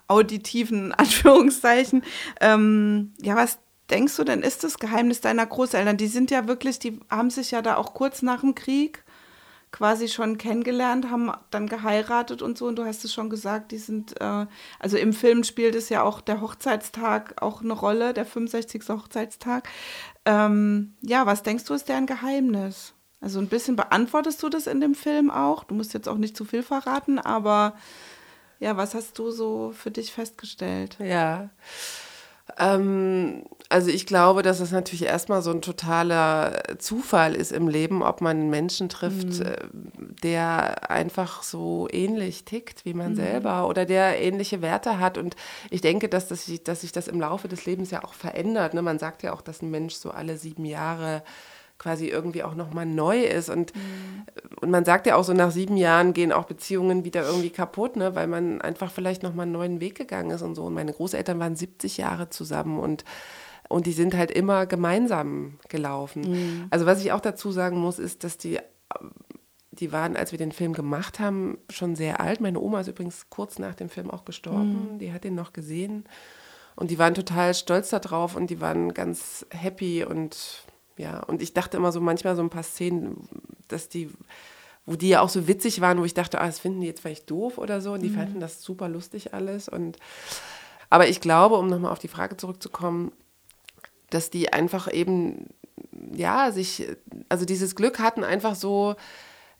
auditiven 0.07 0.91
Anführungszeichen. 0.97 2.03
Ähm, 2.39 3.13
ja, 3.21 3.35
was 3.35 3.59
denkst 3.89 4.15
du 4.15 4.23
denn, 4.23 4.43
ist 4.43 4.63
das 4.63 4.79
Geheimnis 4.79 5.19
deiner 5.19 5.45
Großeltern? 5.45 5.97
Die 5.97 6.07
sind 6.07 6.31
ja 6.31 6.47
wirklich, 6.47 6.79
die 6.79 6.99
haben 7.09 7.29
sich 7.29 7.51
ja 7.51 7.61
da 7.61 7.75
auch 7.75 7.93
kurz 7.93 8.21
nach 8.21 8.39
dem 8.39 8.55
Krieg 8.55 9.03
quasi 9.71 10.09
schon 10.09 10.37
kennengelernt, 10.37 11.09
haben 11.09 11.31
dann 11.49 11.67
geheiratet 11.67 12.41
und 12.41 12.57
so. 12.57 12.67
Und 12.67 12.75
du 12.77 12.85
hast 12.85 13.05
es 13.05 13.13
schon 13.13 13.29
gesagt, 13.29 13.71
die 13.71 13.77
sind, 13.77 14.19
äh, 14.19 14.45
also 14.79 14.97
im 14.97 15.13
Film 15.13 15.43
spielt 15.43 15.75
es 15.75 15.89
ja 15.89 16.03
auch 16.03 16.21
der 16.21 16.41
Hochzeitstag 16.41 17.41
auch 17.41 17.61
eine 17.61 17.73
Rolle, 17.73 18.13
der 18.13 18.25
65. 18.25 18.83
Hochzeitstag. 18.89 19.69
Ähm, 20.25 20.95
ja, 21.01 21.25
was 21.25 21.43
denkst 21.43 21.65
du, 21.65 21.73
ist 21.73 21.89
deren 21.89 22.05
Geheimnis? 22.05 22.93
Also 23.21 23.39
ein 23.39 23.47
bisschen 23.47 23.75
beantwortest 23.75 24.41
du 24.43 24.49
das 24.49 24.67
in 24.67 24.81
dem 24.81 24.95
Film 24.95 25.29
auch. 25.29 25.63
Du 25.63 25.75
musst 25.75 25.93
jetzt 25.93 26.09
auch 26.09 26.17
nicht 26.17 26.35
zu 26.35 26.43
viel 26.43 26.63
verraten, 26.63 27.19
aber 27.19 27.75
ja, 28.59 28.77
was 28.77 28.93
hast 28.93 29.17
du 29.19 29.31
so 29.31 29.73
für 29.75 29.91
dich 29.91 30.11
festgestellt? 30.11 30.97
Ja. 30.99 31.49
Ähm, 32.57 33.43
also 33.69 33.89
ich 33.89 34.05
glaube, 34.05 34.41
dass 34.41 34.59
es 34.59 34.71
natürlich 34.71 35.05
erstmal 35.05 35.41
so 35.41 35.51
ein 35.51 35.61
totaler 35.61 36.61
Zufall 36.77 37.35
ist 37.35 37.51
im 37.51 37.69
Leben, 37.69 38.03
ob 38.03 38.19
man 38.19 38.37
einen 38.37 38.49
Menschen 38.49 38.89
trifft, 38.89 39.39
mhm. 39.39 39.45
Äh, 39.45 39.57
der 40.23 40.91
einfach 40.91 41.41
so 41.41 41.87
ähnlich 41.91 42.43
tickt 42.43 42.85
wie 42.85 42.93
man 42.93 43.11
mhm. 43.11 43.15
selber 43.15 43.67
oder 43.67 43.85
der 43.85 44.21
ähnliche 44.21 44.61
Werte 44.61 44.99
hat. 44.99 45.17
Und 45.17 45.35
ich 45.69 45.81
denke, 45.81 46.09
dass, 46.09 46.27
das, 46.27 46.51
dass 46.63 46.81
sich 46.81 46.91
das 46.91 47.07
im 47.07 47.21
Laufe 47.21 47.47
des 47.47 47.65
Lebens 47.65 47.91
ja 47.91 48.03
auch 48.03 48.13
verändert. 48.13 48.73
Ne? 48.73 48.81
Man 48.81 48.99
sagt 48.99 49.23
ja 49.23 49.33
auch, 49.33 49.41
dass 49.41 49.61
ein 49.61 49.71
Mensch 49.71 49.95
so 49.95 50.11
alle 50.11 50.37
sieben 50.37 50.65
Jahre 50.65 51.23
quasi 51.81 52.07
irgendwie 52.07 52.43
auch 52.43 52.53
nochmal 52.53 52.85
neu 52.85 53.23
ist. 53.23 53.49
Und, 53.49 53.75
mhm. 53.75 53.81
und 54.61 54.69
man 54.69 54.85
sagt 54.85 55.07
ja 55.07 55.15
auch 55.15 55.23
so, 55.23 55.33
nach 55.33 55.49
sieben 55.49 55.77
Jahren 55.77 56.13
gehen 56.13 56.31
auch 56.31 56.45
Beziehungen 56.45 57.03
wieder 57.05 57.25
irgendwie 57.25 57.49
kaputt, 57.49 57.95
ne? 57.95 58.13
weil 58.13 58.27
man 58.27 58.61
einfach 58.61 58.91
vielleicht 58.91 59.23
nochmal 59.23 59.43
einen 59.43 59.51
neuen 59.51 59.81
Weg 59.81 59.95
gegangen 59.95 60.29
ist 60.29 60.43
und 60.43 60.53
so. 60.53 60.65
Und 60.65 60.75
meine 60.75 60.93
Großeltern 60.93 61.39
waren 61.39 61.55
70 61.55 61.97
Jahre 61.97 62.29
zusammen 62.29 62.79
und 62.79 63.03
und 63.67 63.85
die 63.85 63.93
sind 63.93 64.15
halt 64.15 64.31
immer 64.31 64.65
gemeinsam 64.65 65.57
gelaufen. 65.69 66.29
Mhm. 66.29 66.67
Also 66.71 66.85
was 66.85 66.99
ich 66.99 67.13
auch 67.13 67.21
dazu 67.21 67.53
sagen 67.53 67.77
muss, 67.77 67.99
ist, 67.99 68.25
dass 68.25 68.37
die, 68.37 68.59
die 69.71 69.93
waren, 69.93 70.17
als 70.17 70.33
wir 70.33 70.37
den 70.37 70.51
Film 70.51 70.73
gemacht 70.73 71.21
haben, 71.21 71.57
schon 71.69 71.95
sehr 71.95 72.19
alt. 72.19 72.41
Meine 72.41 72.59
Oma 72.59 72.81
ist 72.81 72.89
übrigens 72.89 73.29
kurz 73.29 73.59
nach 73.59 73.73
dem 73.73 73.87
Film 73.87 74.11
auch 74.11 74.25
gestorben. 74.25 74.95
Mhm. 74.95 74.99
Die 74.99 75.13
hat 75.13 75.23
ihn 75.23 75.35
noch 75.35 75.53
gesehen. 75.53 76.03
Und 76.75 76.91
die 76.91 76.99
waren 76.99 77.13
total 77.13 77.53
stolz 77.53 77.91
darauf 77.91 78.35
und 78.35 78.49
die 78.49 78.59
waren 78.59 78.93
ganz 78.93 79.45
happy 79.51 80.03
und 80.03 80.65
ja, 81.01 81.19
und 81.23 81.41
ich 81.41 81.53
dachte 81.53 81.77
immer 81.77 81.91
so 81.91 81.99
manchmal 81.99 82.35
so 82.35 82.43
ein 82.43 82.51
paar 82.51 82.61
Szenen, 82.61 83.27
dass 83.67 83.89
die, 83.89 84.11
wo 84.85 84.95
die 84.95 85.09
ja 85.09 85.21
auch 85.21 85.29
so 85.29 85.47
witzig 85.47 85.81
waren, 85.81 85.97
wo 85.97 86.05
ich 86.05 86.13
dachte, 86.13 86.39
ah, 86.39 86.45
das 86.45 86.59
finden 86.59 86.81
die 86.81 86.87
jetzt 86.87 87.01
vielleicht 87.01 87.29
doof 87.31 87.57
oder 87.57 87.81
so. 87.81 87.93
Und 87.93 88.01
die 88.03 88.09
mhm. 88.09 88.15
fanden 88.15 88.39
das 88.39 88.61
super 88.61 88.87
lustig 88.87 89.33
alles. 89.33 89.67
Und 89.67 89.97
aber 90.91 91.07
ich 91.07 91.19
glaube, 91.19 91.55
um 91.55 91.67
nochmal 91.67 91.91
auf 91.91 91.97
die 91.97 92.07
Frage 92.07 92.37
zurückzukommen, 92.37 93.11
dass 94.11 94.29
die 94.29 94.53
einfach 94.53 94.93
eben, 94.93 95.47
ja, 96.13 96.51
sich, 96.51 96.87
also 97.29 97.45
dieses 97.45 97.75
Glück 97.75 97.97
hatten, 97.97 98.23
einfach 98.23 98.53
so 98.53 98.95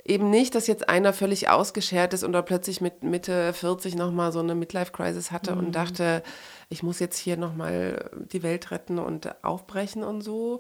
eben 0.06 0.30
nicht, 0.30 0.54
dass 0.54 0.68
jetzt 0.68 0.90
einer 0.90 1.12
völlig 1.12 1.50
ausgeschert 1.50 2.14
ist 2.14 2.24
oder 2.24 2.44
plötzlich 2.44 2.82
mit 2.82 3.02
Mitte 3.02 3.54
40 3.54 3.96
nochmal 3.96 4.32
so 4.32 4.40
eine 4.40 4.54
Midlife-Crisis 4.54 5.32
hatte 5.32 5.54
mhm. 5.54 5.60
und 5.60 5.72
dachte, 5.72 6.22
ich 6.70 6.84
muss 6.84 7.00
jetzt 7.00 7.18
hier 7.18 7.38
nochmal 7.38 8.12
die 8.32 8.44
Welt 8.44 8.70
retten 8.70 9.00
und 9.00 9.44
aufbrechen 9.44 10.04
und 10.04 10.22
so 10.22 10.60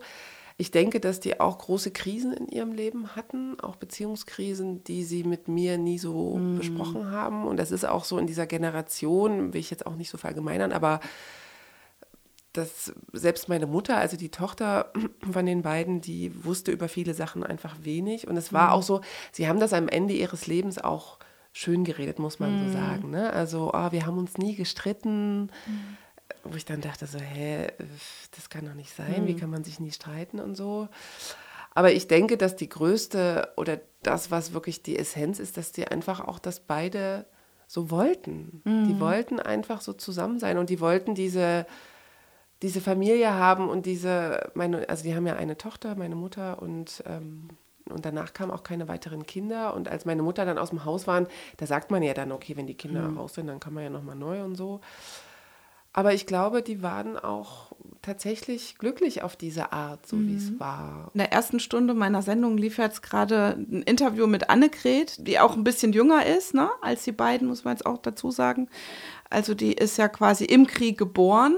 ich 0.61 0.69
denke, 0.69 0.99
dass 0.99 1.19
die 1.19 1.39
auch 1.39 1.57
große 1.57 1.89
Krisen 1.89 2.33
in 2.33 2.47
ihrem 2.47 2.71
Leben 2.71 3.15
hatten, 3.15 3.59
auch 3.59 3.77
Beziehungskrisen, 3.77 4.83
die 4.83 5.03
sie 5.03 5.23
mit 5.23 5.47
mir 5.47 5.79
nie 5.79 5.97
so 5.97 6.37
mm. 6.37 6.59
besprochen 6.59 7.09
haben. 7.09 7.47
Und 7.47 7.57
das 7.57 7.71
ist 7.71 7.83
auch 7.83 8.03
so 8.03 8.19
in 8.19 8.27
dieser 8.27 8.45
Generation, 8.45 9.53
will 9.53 9.59
ich 9.59 9.71
jetzt 9.71 9.87
auch 9.87 9.95
nicht 9.95 10.11
so 10.11 10.19
verallgemeinern, 10.19 10.71
aber 10.71 10.99
dass 12.53 12.93
selbst 13.11 13.49
meine 13.49 13.65
Mutter, 13.65 13.97
also 13.97 14.17
die 14.17 14.29
Tochter 14.29 14.93
von 15.31 15.47
den 15.47 15.63
beiden, 15.63 15.99
die 15.99 16.45
wusste 16.45 16.71
über 16.71 16.87
viele 16.87 17.15
Sachen 17.15 17.43
einfach 17.43 17.77
wenig. 17.81 18.27
Und 18.27 18.37
es 18.37 18.53
war 18.53 18.67
mm. 18.67 18.73
auch 18.73 18.83
so, 18.83 19.01
sie 19.31 19.47
haben 19.47 19.59
das 19.59 19.73
am 19.73 19.87
Ende 19.87 20.13
ihres 20.13 20.45
Lebens 20.45 20.77
auch 20.77 21.17
schön 21.53 21.83
geredet, 21.83 22.19
muss 22.19 22.39
man 22.39 22.53
mm. 22.53 22.67
so 22.67 22.73
sagen. 22.73 23.09
Ne? 23.09 23.33
Also, 23.33 23.71
oh, 23.73 23.91
wir 23.91 24.05
haben 24.05 24.19
uns 24.19 24.37
nie 24.37 24.53
gestritten. 24.53 25.45
Mm 25.45 25.97
wo 26.43 26.55
ich 26.55 26.65
dann 26.65 26.81
dachte 26.81 27.05
so, 27.05 27.19
hä, 27.19 27.67
das 28.35 28.49
kann 28.49 28.65
doch 28.65 28.73
nicht 28.73 28.95
sein, 28.95 29.23
mhm. 29.23 29.27
wie 29.27 29.35
kann 29.35 29.49
man 29.49 29.63
sich 29.63 29.79
nie 29.79 29.91
streiten 29.91 30.39
und 30.39 30.55
so. 30.55 30.87
Aber 31.73 31.91
ich 31.93 32.07
denke, 32.07 32.37
dass 32.37 32.55
die 32.55 32.69
größte 32.69 33.53
oder 33.55 33.79
das, 34.03 34.31
was 34.31 34.53
wirklich 34.53 34.83
die 34.83 34.97
Essenz 34.97 35.39
ist, 35.39 35.57
dass 35.57 35.71
die 35.71 35.87
einfach 35.87 36.19
auch 36.19 36.39
das 36.39 36.59
beide 36.59 37.25
so 37.67 37.89
wollten. 37.89 38.61
Mhm. 38.65 38.87
Die 38.87 38.99
wollten 38.99 39.39
einfach 39.39 39.81
so 39.81 39.93
zusammen 39.93 40.39
sein 40.39 40.57
und 40.57 40.69
die 40.69 40.81
wollten 40.81 41.15
diese, 41.15 41.65
diese 42.61 42.81
Familie 42.81 43.33
haben 43.33 43.69
und 43.69 43.85
diese, 43.85 44.51
meine, 44.53 44.89
also 44.89 45.03
die 45.03 45.15
haben 45.15 45.25
ja 45.25 45.35
eine 45.35 45.57
Tochter, 45.57 45.95
meine 45.95 46.15
Mutter 46.15 46.61
und 46.61 47.03
ähm, 47.05 47.49
und 47.89 48.05
danach 48.05 48.33
kamen 48.33 48.51
auch 48.51 48.63
keine 48.63 48.87
weiteren 48.87 49.25
Kinder. 49.25 49.73
Und 49.73 49.89
als 49.89 50.05
meine 50.05 50.23
Mutter 50.23 50.45
dann 50.45 50.57
aus 50.57 50.69
dem 50.69 50.85
Haus 50.85 51.07
waren, 51.07 51.27
da 51.57 51.65
sagt 51.65 51.91
man 51.91 52.03
ja 52.03 52.13
dann, 52.13 52.31
okay, 52.31 52.55
wenn 52.55 52.67
die 52.67 52.75
Kinder 52.75 53.01
mhm. 53.01 53.17
raus 53.17 53.33
sind, 53.33 53.47
dann 53.47 53.59
kann 53.59 53.73
man 53.73 53.83
ja 53.83 53.89
nochmal 53.89 54.15
neu 54.15 54.43
und 54.43 54.55
so. 54.55 54.79
Aber 55.93 56.13
ich 56.13 56.25
glaube, 56.25 56.61
die 56.61 56.81
waren 56.81 57.17
auch 57.17 57.71
tatsächlich 58.01 58.77
glücklich 58.77 59.21
auf 59.21 59.35
diese 59.35 59.71
Art, 59.73 60.07
so 60.07 60.15
mhm. 60.15 60.27
wie 60.29 60.35
es 60.35 60.51
mhm. 60.51 60.59
war. 60.59 61.11
In 61.13 61.19
der 61.19 61.31
ersten 61.31 61.59
Stunde 61.59 61.93
meiner 61.93 62.21
Sendung 62.21 62.57
lief 62.57 62.77
jetzt 62.77 63.03
gerade 63.03 63.57
ein 63.57 63.83
Interview 63.83 64.25
mit 64.25 64.49
Annegret, 64.49 65.27
die 65.27 65.39
auch 65.39 65.55
ein 65.55 65.63
bisschen 65.63 65.93
jünger 65.93 66.25
ist, 66.25 66.53
ne, 66.53 66.69
als 66.81 67.03
die 67.03 67.11
beiden, 67.11 67.47
muss 67.47 67.63
man 67.63 67.75
jetzt 67.75 67.85
auch 67.85 67.99
dazu 67.99 68.31
sagen. 68.31 68.69
Also 69.29 69.53
die 69.53 69.73
ist 69.73 69.97
ja 69.97 70.07
quasi 70.07 70.45
im 70.45 70.65
Krieg 70.65 70.97
geboren, 70.97 71.55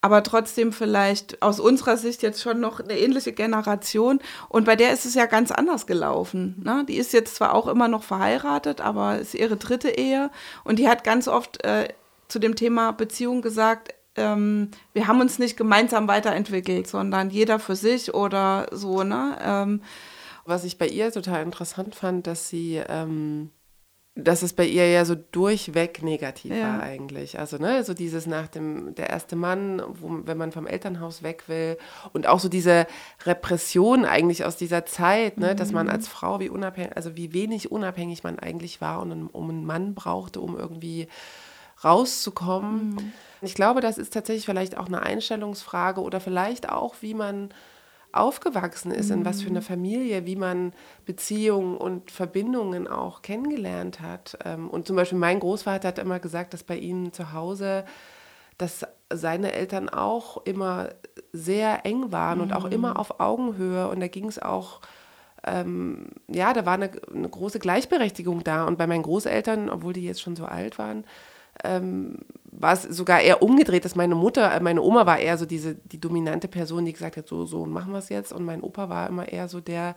aber 0.00 0.22
trotzdem 0.22 0.72
vielleicht 0.72 1.42
aus 1.42 1.58
unserer 1.58 1.96
Sicht 1.96 2.22
jetzt 2.22 2.42
schon 2.42 2.60
noch 2.60 2.78
eine 2.78 2.98
ähnliche 2.98 3.32
Generation. 3.32 4.20
Und 4.48 4.66
bei 4.66 4.76
der 4.76 4.92
ist 4.92 5.06
es 5.06 5.14
ja 5.14 5.26
ganz 5.26 5.50
anders 5.50 5.86
gelaufen. 5.86 6.60
Ne? 6.62 6.84
Die 6.86 6.96
ist 6.96 7.14
jetzt 7.14 7.36
zwar 7.36 7.54
auch 7.54 7.66
immer 7.66 7.88
noch 7.88 8.02
verheiratet, 8.02 8.80
aber 8.80 9.18
ist 9.18 9.34
ihre 9.34 9.56
dritte 9.56 9.88
Ehe 9.88 10.30
und 10.62 10.78
die 10.78 10.88
hat 10.88 11.04
ganz 11.04 11.26
oft 11.26 11.64
äh, 11.64 11.88
zu 12.34 12.40
dem 12.40 12.56
Thema 12.56 12.90
Beziehung 12.90 13.42
gesagt, 13.42 13.94
ähm, 14.16 14.72
wir 14.92 15.06
haben 15.06 15.20
uns 15.20 15.38
nicht 15.38 15.56
gemeinsam 15.56 16.08
weiterentwickelt, 16.08 16.88
sondern 16.88 17.30
jeder 17.30 17.60
für 17.60 17.76
sich 17.76 18.12
oder 18.12 18.66
so, 18.72 19.04
ne? 19.04 19.38
Ähm, 19.40 19.82
Was 20.44 20.64
ich 20.64 20.76
bei 20.76 20.88
ihr 20.88 21.12
total 21.12 21.44
interessant 21.44 21.94
fand, 21.94 22.26
dass 22.26 22.48
sie, 22.48 22.82
ähm, 22.88 23.50
dass 24.16 24.42
es 24.42 24.52
bei 24.52 24.66
ihr 24.66 24.90
ja 24.90 25.04
so 25.04 25.14
durchweg 25.14 26.02
negativ 26.02 26.50
ja. 26.56 26.70
war 26.70 26.82
eigentlich. 26.82 27.38
Also, 27.38 27.56
ne, 27.58 27.84
so 27.84 27.94
dieses 27.94 28.26
nach 28.26 28.48
dem, 28.48 28.96
der 28.96 29.10
erste 29.10 29.36
Mann, 29.36 29.80
wo, 29.86 30.18
wenn 30.24 30.36
man 30.36 30.50
vom 30.50 30.66
Elternhaus 30.66 31.22
weg 31.22 31.44
will 31.46 31.78
und 32.12 32.26
auch 32.26 32.40
so 32.40 32.48
diese 32.48 32.88
Repression 33.24 34.04
eigentlich 34.04 34.44
aus 34.44 34.56
dieser 34.56 34.86
Zeit, 34.86 35.38
ne, 35.38 35.52
mhm. 35.52 35.56
dass 35.56 35.70
man 35.70 35.86
mhm. 35.86 35.92
als 35.92 36.08
Frau 36.08 36.40
wie 36.40 36.48
unabhängig, 36.48 36.96
also 36.96 37.14
wie 37.14 37.32
wenig 37.32 37.70
unabhängig 37.70 38.24
man 38.24 38.40
eigentlich 38.40 38.80
war 38.80 39.00
und 39.02 39.28
um 39.28 39.50
einen 39.50 39.64
Mann 39.64 39.94
brauchte, 39.94 40.40
um 40.40 40.58
irgendwie 40.58 41.06
rauszukommen. 41.84 42.90
Mhm. 42.90 43.12
Ich 43.42 43.54
glaube, 43.54 43.80
das 43.80 43.98
ist 43.98 44.12
tatsächlich 44.12 44.46
vielleicht 44.46 44.76
auch 44.76 44.86
eine 44.86 45.02
Einstellungsfrage 45.02 46.00
oder 46.00 46.20
vielleicht 46.20 46.70
auch, 46.70 46.96
wie 47.00 47.14
man 47.14 47.50
aufgewachsen 48.12 48.92
ist, 48.92 49.10
mhm. 49.10 49.18
in 49.18 49.24
was 49.24 49.42
für 49.42 49.50
eine 49.50 49.60
mhm. 49.60 49.64
Familie, 49.64 50.26
wie 50.26 50.36
man 50.36 50.72
Beziehungen 51.04 51.76
und 51.76 52.10
Verbindungen 52.10 52.86
auch 52.86 53.22
kennengelernt 53.22 54.00
hat. 54.00 54.38
Ähm, 54.44 54.70
und 54.70 54.86
zum 54.86 54.96
Beispiel 54.96 55.18
mein 55.18 55.40
Großvater 55.40 55.88
hat 55.88 55.98
immer 55.98 56.20
gesagt, 56.20 56.54
dass 56.54 56.62
bei 56.62 56.76
ihm 56.76 57.12
zu 57.12 57.32
Hause, 57.32 57.84
dass 58.56 58.86
seine 59.12 59.52
Eltern 59.52 59.88
auch 59.88 60.44
immer 60.44 60.90
sehr 61.32 61.84
eng 61.84 62.12
waren 62.12 62.38
mhm. 62.38 62.44
und 62.44 62.52
auch 62.52 62.66
immer 62.66 62.90
mhm. 62.90 62.96
auf 62.96 63.20
Augenhöhe. 63.20 63.88
Und 63.88 64.00
da 64.00 64.08
ging 64.08 64.26
es 64.26 64.40
auch 64.40 64.80
ähm, 65.46 66.06
ja, 66.28 66.52
da 66.52 66.64
war 66.64 66.74
eine, 66.74 66.90
eine, 67.14 67.28
große 67.28 67.58
Gleichberechtigung 67.58 68.44
da. 68.44 68.64
Und 68.64 68.78
bei 68.78 68.86
meinen 68.86 69.02
Großeltern, 69.02 69.68
obwohl 69.68 69.92
die 69.92 70.04
jetzt 70.04 70.22
schon 70.22 70.36
so 70.36 70.46
alt 70.46 70.78
waren, 70.78 71.04
ähm, 71.62 72.18
war 72.58 72.72
es 72.72 72.82
sogar 72.82 73.20
eher 73.20 73.42
umgedreht, 73.42 73.84
dass 73.84 73.96
meine 73.96 74.14
Mutter, 74.14 74.52
äh, 74.52 74.60
meine 74.60 74.82
Oma 74.82 75.06
war 75.06 75.18
eher 75.18 75.38
so 75.38 75.46
diese, 75.46 75.74
die 75.74 76.00
dominante 76.00 76.48
Person, 76.48 76.84
die 76.84 76.92
gesagt 76.92 77.16
hat, 77.16 77.28
so, 77.28 77.46
so 77.46 77.66
machen 77.66 77.92
wir 77.92 77.98
es 77.98 78.08
jetzt. 78.08 78.32
Und 78.32 78.44
mein 78.44 78.62
Opa 78.62 78.88
war 78.88 79.08
immer 79.08 79.28
eher 79.28 79.48
so 79.48 79.60
der, 79.60 79.94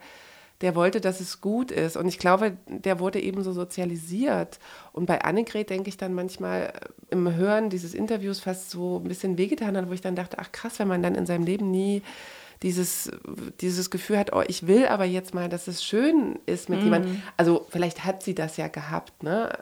der 0.60 0.74
wollte, 0.74 1.00
dass 1.00 1.20
es 1.20 1.40
gut 1.40 1.70
ist. 1.70 1.96
Und 1.96 2.08
ich 2.08 2.18
glaube, 2.18 2.56
der 2.66 2.98
wurde 2.98 3.20
eben 3.20 3.42
so 3.42 3.52
sozialisiert. 3.52 4.58
Und 4.92 5.06
bei 5.06 5.22
Annegret 5.22 5.70
denke 5.70 5.88
ich 5.88 5.96
dann 5.96 6.14
manchmal 6.14 6.72
äh, 6.74 7.12
im 7.12 7.34
Hören 7.34 7.70
dieses 7.70 7.94
Interviews 7.94 8.40
fast 8.40 8.70
so 8.70 8.98
ein 8.98 9.08
bisschen 9.08 9.38
wehgetan 9.38 9.76
hat, 9.76 9.88
wo 9.88 9.92
ich 9.92 10.00
dann 10.00 10.16
dachte, 10.16 10.38
ach 10.38 10.52
krass, 10.52 10.78
wenn 10.78 10.88
man 10.88 11.02
dann 11.02 11.14
in 11.14 11.26
seinem 11.26 11.44
Leben 11.44 11.70
nie 11.70 12.02
dieses, 12.62 13.10
dieses 13.60 13.88
Gefühl 13.88 14.18
hat, 14.18 14.32
oh, 14.32 14.42
ich 14.46 14.66
will 14.66 14.86
aber 14.86 15.04
jetzt 15.04 15.32
mal, 15.32 15.48
dass 15.48 15.68
es 15.68 15.84
schön 15.84 16.40
ist 16.44 16.68
mit 16.68 16.80
mm. 16.80 16.84
jemandem. 16.84 17.22
Also 17.36 17.64
vielleicht 17.70 18.04
hat 18.04 18.24
sie 18.24 18.34
das 18.34 18.56
ja 18.56 18.66
gehabt, 18.66 19.22
ne? 19.22 19.56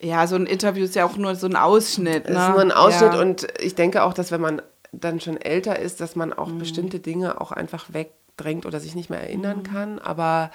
Ja, 0.00 0.26
so 0.26 0.36
ein 0.36 0.46
Interview 0.46 0.84
ist 0.84 0.94
ja 0.94 1.04
auch 1.04 1.16
nur 1.16 1.34
so 1.34 1.46
ein 1.46 1.56
Ausschnitt. 1.56 2.28
Ne? 2.28 2.36
Es 2.36 2.42
ist 2.42 2.50
nur 2.50 2.60
ein 2.60 2.72
Ausschnitt 2.72 3.14
ja. 3.14 3.20
und 3.20 3.48
ich 3.60 3.74
denke 3.74 4.04
auch, 4.04 4.14
dass 4.14 4.30
wenn 4.30 4.40
man 4.40 4.62
dann 4.92 5.20
schon 5.20 5.36
älter 5.36 5.78
ist, 5.78 6.00
dass 6.00 6.16
man 6.16 6.32
auch 6.32 6.48
mhm. 6.48 6.58
bestimmte 6.58 7.00
Dinge 7.00 7.40
auch 7.40 7.52
einfach 7.52 7.92
wegdrängt 7.92 8.64
oder 8.64 8.80
sich 8.80 8.94
nicht 8.94 9.10
mehr 9.10 9.20
erinnern 9.20 9.58
mhm. 9.58 9.62
kann. 9.64 9.98
Aber 9.98 10.50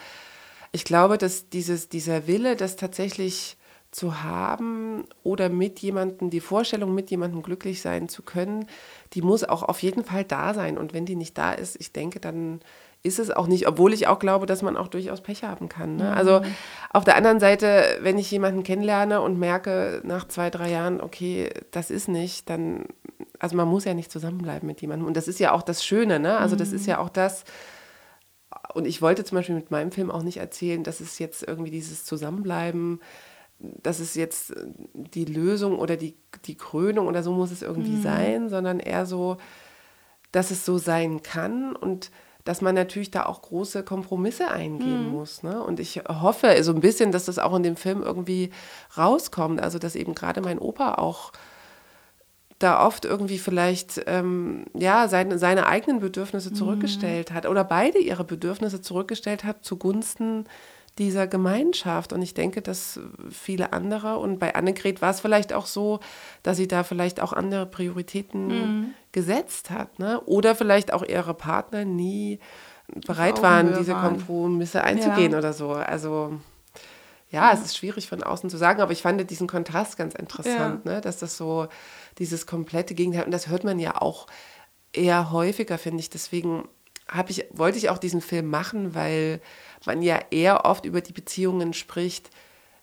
ich 0.71 0.85
glaube, 0.85 1.17
dass 1.17 1.49
dieses, 1.49 1.89
dieser 1.89 2.25
Wille, 2.27 2.55
das 2.55 2.77
tatsächlich 2.77 3.57
zu 3.91 4.23
haben 4.23 5.05
oder 5.21 5.49
mit 5.49 5.79
jemandem, 5.79 6.31
die 6.31 6.39
Vorstellung, 6.39 6.95
mit 6.95 7.11
jemandem 7.11 7.43
glücklich 7.43 7.81
sein 7.81 8.09
zu 8.09 8.23
können, 8.23 8.67
die 9.13 9.21
muss 9.21 9.43
auch 9.43 9.61
auf 9.61 9.83
jeden 9.83 10.03
Fall 10.03 10.23
da 10.23 10.53
sein. 10.53 10.77
Und 10.77 10.93
wenn 10.93 11.05
die 11.05 11.15
nicht 11.15 11.37
da 11.37 11.53
ist, 11.53 11.79
ich 11.79 11.91
denke, 11.91 12.19
dann 12.19 12.61
ist 13.03 13.19
es 13.19 13.29
auch 13.29 13.47
nicht, 13.47 13.67
obwohl 13.67 13.93
ich 13.93 14.07
auch 14.07 14.17
glaube, 14.17 14.45
dass 14.45 14.61
man 14.61 14.77
auch 14.77 14.87
durchaus 14.87 15.21
Pech 15.21 15.43
haben 15.43 15.67
kann. 15.67 15.97
Ne? 15.97 16.05
Mhm. 16.05 16.13
Also 16.13 16.41
auf 16.89 17.03
der 17.03 17.17
anderen 17.17 17.41
Seite, 17.41 17.97
wenn 18.01 18.17
ich 18.17 18.31
jemanden 18.31 18.63
kennenlerne 18.63 19.19
und 19.19 19.37
merke 19.37 20.01
nach 20.05 20.27
zwei, 20.27 20.49
drei 20.49 20.71
Jahren, 20.71 21.01
okay, 21.01 21.49
das 21.71 21.91
ist 21.91 22.07
nicht, 22.07 22.49
dann, 22.49 22.85
also 23.39 23.57
man 23.57 23.67
muss 23.67 23.83
ja 23.83 23.93
nicht 23.93 24.11
zusammenbleiben 24.11 24.65
mit 24.65 24.81
jemandem. 24.81 25.05
Und 25.05 25.17
das 25.17 25.27
ist 25.27 25.39
ja 25.39 25.51
auch 25.51 25.63
das 25.63 25.83
Schöne, 25.83 26.19
ne? 26.19 26.37
Also 26.37 26.55
das 26.55 26.71
ist 26.71 26.87
ja 26.87 26.99
auch 26.99 27.09
das, 27.09 27.43
und 28.73 28.85
ich 28.85 29.01
wollte 29.01 29.23
zum 29.23 29.37
Beispiel 29.37 29.55
mit 29.55 29.71
meinem 29.71 29.91
Film 29.91 30.09
auch 30.09 30.23
nicht 30.23 30.37
erzählen, 30.37 30.83
dass 30.83 31.01
es 31.01 31.19
jetzt 31.19 31.45
irgendwie 31.45 31.71
dieses 31.71 32.05
Zusammenbleiben, 32.05 33.01
das 33.59 33.99
ist 33.99 34.15
jetzt 34.15 34.53
die 34.93 35.25
Lösung 35.25 35.77
oder 35.77 35.97
die, 35.97 36.17
die 36.45 36.55
Krönung 36.55 37.07
oder 37.07 37.23
so 37.23 37.33
muss 37.33 37.51
es 37.51 37.61
irgendwie 37.61 37.97
mhm. 37.97 38.01
sein, 38.01 38.49
sondern 38.49 38.79
eher 38.79 39.05
so, 39.05 39.37
dass 40.31 40.51
es 40.51 40.65
so 40.65 40.77
sein 40.77 41.21
kann 41.21 41.75
und 41.75 42.11
dass 42.43 42.61
man 42.61 42.75
natürlich 42.75 43.11
da 43.11 43.25
auch 43.25 43.41
große 43.41 43.83
Kompromisse 43.83 44.49
eingehen 44.49 45.05
mhm. 45.05 45.11
muss. 45.11 45.43
Ne? 45.43 45.61
Und 45.63 45.79
ich 45.79 46.01
hoffe 46.07 46.61
so 46.63 46.73
ein 46.73 46.81
bisschen, 46.81 47.11
dass 47.11 47.25
das 47.25 47.39
auch 47.39 47.55
in 47.55 47.63
dem 47.63 47.75
Film 47.75 48.01
irgendwie 48.01 48.51
rauskommt. 48.97 49.61
Also, 49.61 49.79
dass 49.79 49.95
eben 49.95 50.13
gerade 50.13 50.41
mein 50.41 50.59
Opa 50.59 50.95
auch 50.95 51.31
da 52.59 52.85
oft 52.85 53.05
irgendwie 53.05 53.39
vielleicht 53.39 54.01
ähm, 54.07 54.65
ja, 54.73 55.07
seine, 55.07 55.37
seine 55.37 55.67
eigenen 55.67 55.99
Bedürfnisse 55.99 56.49
mhm. 56.49 56.55
zurückgestellt 56.55 57.31
mhm. 57.31 57.35
hat 57.35 57.45
oder 57.45 57.63
beide 57.63 57.99
ihre 57.99 58.23
Bedürfnisse 58.23 58.81
zurückgestellt 58.81 59.43
hat 59.43 59.65
zugunsten 59.65 60.45
dieser 60.97 61.27
Gemeinschaft. 61.27 62.13
Und 62.13 62.21
ich 62.21 62.33
denke, 62.33 62.61
dass 62.61 62.99
viele 63.29 63.73
andere, 63.73 64.17
und 64.17 64.39
bei 64.39 64.55
Annegret 64.55 65.01
war 65.01 65.11
es 65.11 65.21
vielleicht 65.21 65.53
auch 65.53 65.65
so, 65.65 65.99
dass 66.43 66.57
sie 66.57 66.67
da 66.67 66.83
vielleicht 66.83 67.19
auch 67.19 67.33
andere 67.33 67.65
Prioritäten 67.65 68.47
mhm. 68.47 68.93
gesetzt 69.11 69.69
hat. 69.69 69.99
Ne? 69.99 70.21
Oder 70.21 70.55
vielleicht 70.55 70.93
auch 70.93 71.03
ihre 71.03 71.33
Partner 71.33 71.85
nie 71.85 72.39
bereit 73.05 73.41
waren, 73.41 73.75
diese 73.77 73.93
Kompromisse 73.93 74.83
einzugehen 74.83 75.31
ja. 75.31 75.37
oder 75.37 75.53
so. 75.53 75.71
Also 75.71 76.39
ja, 77.29 77.51
ja, 77.51 77.53
es 77.53 77.65
ist 77.65 77.77
schwierig 77.77 78.07
von 78.07 78.21
außen 78.21 78.49
zu 78.49 78.57
sagen, 78.57 78.81
aber 78.81 78.91
ich 78.91 79.01
fand 79.01 79.29
diesen 79.31 79.47
Kontrast 79.47 79.97
ganz 79.97 80.13
interessant, 80.13 80.85
ja. 80.85 80.91
ne? 80.93 81.01
dass 81.01 81.17
das 81.17 81.35
so 81.35 81.67
dieses 82.19 82.45
komplette 82.45 82.93
Gegenteil, 82.93 83.25
und 83.25 83.31
das 83.31 83.47
hört 83.47 83.63
man 83.63 83.79
ja 83.79 83.99
auch 83.99 84.27
eher 84.93 85.31
häufiger, 85.31 85.79
finde 85.79 86.01
ich. 86.01 86.11
Deswegen 86.11 86.67
ich, 87.27 87.45
wollte 87.51 87.77
ich 87.77 87.89
auch 87.89 87.97
diesen 87.97 88.21
Film 88.21 88.49
machen, 88.49 88.95
weil 88.95 89.41
man 89.85 90.01
ja 90.01 90.19
eher 90.31 90.65
oft 90.65 90.85
über 90.85 91.01
die 91.01 91.13
Beziehungen 91.13 91.73
spricht, 91.73 92.29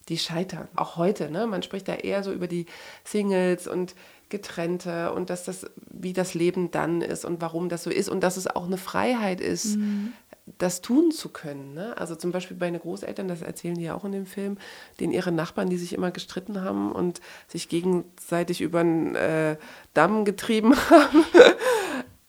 die 0.08 0.18
scheitern. 0.18 0.68
Auch 0.76 0.96
heute, 0.96 1.30
ne? 1.30 1.46
Man 1.46 1.62
spricht 1.62 1.88
da 1.88 1.94
eher 1.94 2.22
so 2.22 2.32
über 2.32 2.48
die 2.48 2.66
Singles 3.04 3.66
und 3.66 3.94
Getrennte 4.28 5.12
und 5.12 5.28
dass 5.28 5.44
das, 5.44 5.66
wie 5.90 6.12
das 6.12 6.34
Leben 6.34 6.70
dann 6.70 7.02
ist 7.02 7.24
und 7.24 7.40
warum 7.40 7.68
das 7.68 7.82
so 7.82 7.90
ist 7.90 8.08
und 8.08 8.20
dass 8.20 8.36
es 8.36 8.46
auch 8.46 8.66
eine 8.66 8.78
Freiheit 8.78 9.40
ist, 9.40 9.76
mhm. 9.76 10.12
das 10.58 10.80
tun 10.80 11.10
zu 11.10 11.30
können. 11.30 11.74
Ne? 11.74 11.96
Also 11.98 12.14
zum 12.14 12.30
Beispiel 12.30 12.56
bei 12.56 12.70
den 12.70 12.80
Großeltern, 12.80 13.26
das 13.26 13.42
erzählen 13.42 13.74
die 13.74 13.82
ja 13.82 13.94
auch 13.94 14.04
in 14.04 14.12
dem 14.12 14.26
Film, 14.26 14.56
den 15.00 15.10
ihre 15.10 15.32
Nachbarn, 15.32 15.68
die 15.68 15.78
sich 15.78 15.92
immer 15.92 16.12
gestritten 16.12 16.62
haben 16.62 16.92
und 16.92 17.20
sich 17.48 17.68
gegenseitig 17.68 18.60
über 18.60 18.80
einen 18.80 19.16
äh, 19.16 19.56
Damm 19.94 20.24
getrieben 20.24 20.76
haben 20.90 21.24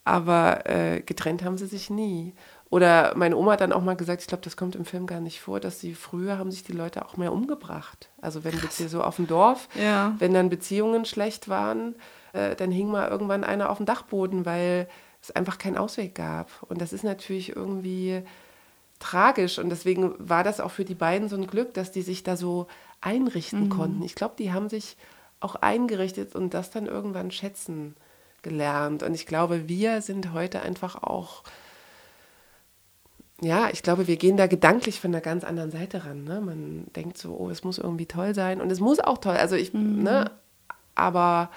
aber 0.03 0.65
äh, 0.69 1.01
getrennt 1.01 1.43
haben 1.43 1.57
sie 1.57 1.67
sich 1.67 1.89
nie. 1.89 2.33
Oder 2.69 3.13
meine 3.15 3.35
Oma 3.35 3.51
hat 3.53 3.61
dann 3.61 3.73
auch 3.73 3.83
mal 3.83 3.95
gesagt, 3.97 4.21
ich 4.21 4.27
glaube, 4.27 4.43
das 4.43 4.55
kommt 4.55 4.75
im 4.75 4.85
Film 4.85 5.05
gar 5.05 5.19
nicht 5.19 5.41
vor, 5.41 5.59
dass 5.59 5.79
sie 5.81 5.93
früher 5.93 6.37
haben 6.37 6.51
sich 6.51 6.63
die 6.63 6.71
Leute 6.71 7.05
auch 7.05 7.17
mehr 7.17 7.33
umgebracht. 7.33 8.09
Also 8.21 8.43
wenn 8.45 8.57
jetzt 8.59 8.77
hier 8.77 8.87
so 8.89 9.03
auf 9.03 9.17
dem 9.17 9.27
Dorf, 9.27 9.67
Ja. 9.75 10.15
wenn 10.19 10.33
dann 10.33 10.49
Beziehungen 10.49 11.03
schlecht 11.05 11.49
waren, 11.49 11.95
äh, 12.33 12.55
dann 12.55 12.71
hing 12.71 12.89
mal 12.89 13.09
irgendwann 13.09 13.43
einer 13.43 13.69
auf 13.69 13.77
dem 13.77 13.85
Dachboden, 13.85 14.45
weil 14.45 14.87
es 15.21 15.31
einfach 15.31 15.57
keinen 15.57 15.77
Ausweg 15.77 16.15
gab. 16.15 16.47
Und 16.69 16.81
das 16.81 16.93
ist 16.93 17.03
natürlich 17.03 17.55
irgendwie 17.55 18.23
tragisch. 18.99 19.59
Und 19.59 19.69
deswegen 19.69 20.13
war 20.17 20.43
das 20.43 20.59
auch 20.61 20.71
für 20.71 20.85
die 20.85 20.95
beiden 20.95 21.27
so 21.27 21.35
ein 21.35 21.47
Glück, 21.47 21.73
dass 21.73 21.91
die 21.91 22.01
sich 22.03 22.23
da 22.23 22.37
so 22.37 22.67
einrichten 23.01 23.69
konnten. 23.69 24.01
Ich 24.03 24.15
glaube, 24.15 24.35
die 24.37 24.53
haben 24.53 24.69
sich 24.69 24.95
auch 25.41 25.55
eingerichtet 25.55 26.35
und 26.35 26.53
das 26.53 26.71
dann 26.71 26.85
irgendwann 26.85 27.31
schätzen 27.31 27.95
gelernt. 28.41 29.03
Und 29.03 29.13
ich 29.13 29.25
glaube, 29.25 29.67
wir 29.67 30.01
sind 30.01 30.33
heute 30.33 30.61
einfach 30.61 31.01
auch, 31.01 31.43
ja, 33.41 33.69
ich 33.71 33.83
glaube, 33.83 34.07
wir 34.07 34.17
gehen 34.17 34.37
da 34.37 34.47
gedanklich 34.47 34.99
von 34.99 35.11
einer 35.11 35.21
ganz 35.21 35.43
anderen 35.43 35.71
Seite 35.71 36.05
ran. 36.05 36.23
Ne? 36.23 36.41
Man 36.41 36.85
denkt 36.95 37.17
so, 37.17 37.35
oh, 37.35 37.49
es 37.49 37.63
muss 37.63 37.77
irgendwie 37.77 38.05
toll 38.05 38.35
sein. 38.35 38.61
Und 38.61 38.71
es 38.71 38.79
muss 38.79 38.99
auch 38.99 39.17
toll. 39.17 39.35
Also 39.35 39.55
ich, 39.55 39.73
ne, 39.73 40.31
aber 40.95 41.49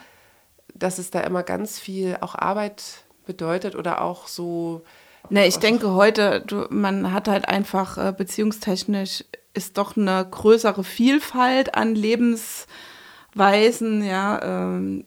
dass 0.75 0.99
es 0.99 1.11
da 1.11 1.21
immer 1.21 1.43
ganz 1.43 1.79
viel 1.79 2.17
auch 2.21 2.35
Arbeit 2.35 3.05
bedeutet 3.27 3.77
oder 3.77 4.03
auch 4.03 4.27
so, 4.27 4.83
Ne, 5.31 5.47
ich 5.47 5.59
denke 5.59 5.95
heute, 5.95 6.43
du, 6.47 6.67
man 6.69 7.11
hat 7.13 7.29
halt 7.29 7.49
einfach 7.49 7.97
äh, 7.97 8.13
beziehungstechnisch 8.13 9.25
ist 9.55 9.79
doch 9.79 9.97
eine 9.97 10.27
größere 10.29 10.85
Vielfalt 10.85 11.75
an 11.75 11.95
Lebensweisen, 11.95 14.05
ja. 14.05 14.43
Ähm, 14.43 15.07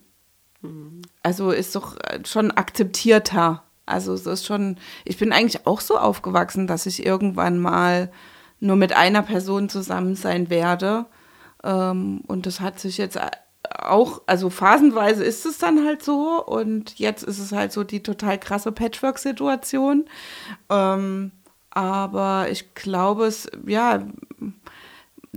Also 1.23 1.51
ist 1.51 1.75
doch 1.75 1.95
äh, 1.97 2.19
schon 2.25 2.51
akzeptierter. 2.51 3.63
Also 3.85 4.13
es 4.13 4.25
ist 4.25 4.45
schon, 4.45 4.77
ich 5.05 5.17
bin 5.17 5.31
eigentlich 5.31 5.65
auch 5.65 5.81
so 5.81 5.97
aufgewachsen, 5.97 6.67
dass 6.67 6.85
ich 6.85 7.05
irgendwann 7.05 7.57
mal 7.59 8.11
nur 8.59 8.75
mit 8.75 8.93
einer 8.93 9.21
Person 9.21 9.69
zusammen 9.69 10.15
sein 10.15 10.49
werde. 10.49 11.05
Ähm, 11.63 12.21
und 12.27 12.45
das 12.45 12.59
hat 12.59 12.79
sich 12.79 12.97
jetzt 12.97 13.19
auch, 13.79 14.21
also 14.25 14.49
phasenweise 14.49 15.23
ist 15.23 15.45
es 15.45 15.57
dann 15.57 15.85
halt 15.85 16.03
so 16.03 16.43
und 16.45 16.99
jetzt 16.99 17.23
ist 17.23 17.39
es 17.39 17.51
halt 17.51 17.71
so 17.71 17.83
die 17.83 18.03
total 18.03 18.37
krasse 18.37 18.71
Patchwork-Situation. 18.71 20.05
Ähm, 20.69 21.31
aber 21.71 22.47
ich 22.49 22.73
glaube, 22.73 23.25
es, 23.25 23.49
ja, 23.65 24.03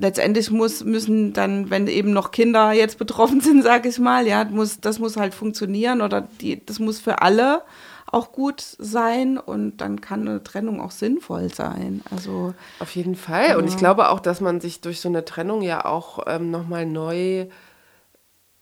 letztendlich 0.01 0.51
muss, 0.51 0.85
müssen 0.85 1.33
dann, 1.33 1.71
wenn 1.71 1.87
eben 1.87 2.13
noch 2.13 2.31
Kinder 2.31 2.73
jetzt 2.73 2.99
betroffen 2.99 3.41
sind, 3.41 3.63
sage 3.65 3.89
ich 3.89 3.99
mal, 3.99 4.27
ja, 4.27 4.45
muss, 4.45 4.81
das 4.81 4.99
muss 4.99 5.17
halt 5.17 5.35
funktionieren 5.35 6.01
oder 6.01 6.27
die, 6.41 6.65
das 6.65 6.79
muss 6.79 7.01
für 7.01 7.23
alle 7.23 7.63
auch 8.07 8.33
gut 8.33 8.61
sein 8.79 9.39
und 9.39 9.77
dann 9.77 10.01
kann 10.01 10.27
eine 10.27 10.43
Trennung 10.43 10.81
auch 10.81 10.91
sinnvoll 10.91 11.53
sein. 11.55 12.03
Also 12.11 12.55
Auf 12.81 12.97
jeden 12.97 13.15
Fall. 13.15 13.57
Und 13.57 13.69
ich 13.69 13.77
glaube 13.77 14.09
auch, 14.09 14.19
dass 14.19 14.41
man 14.41 14.61
sich 14.61 14.81
durch 14.81 15.01
so 15.01 15.09
eine 15.09 15.25
Trennung 15.25 15.63
ja 15.63 15.85
auch 15.85 16.25
ähm, 16.27 16.51
nochmal 16.51 16.87
neu 16.87 17.47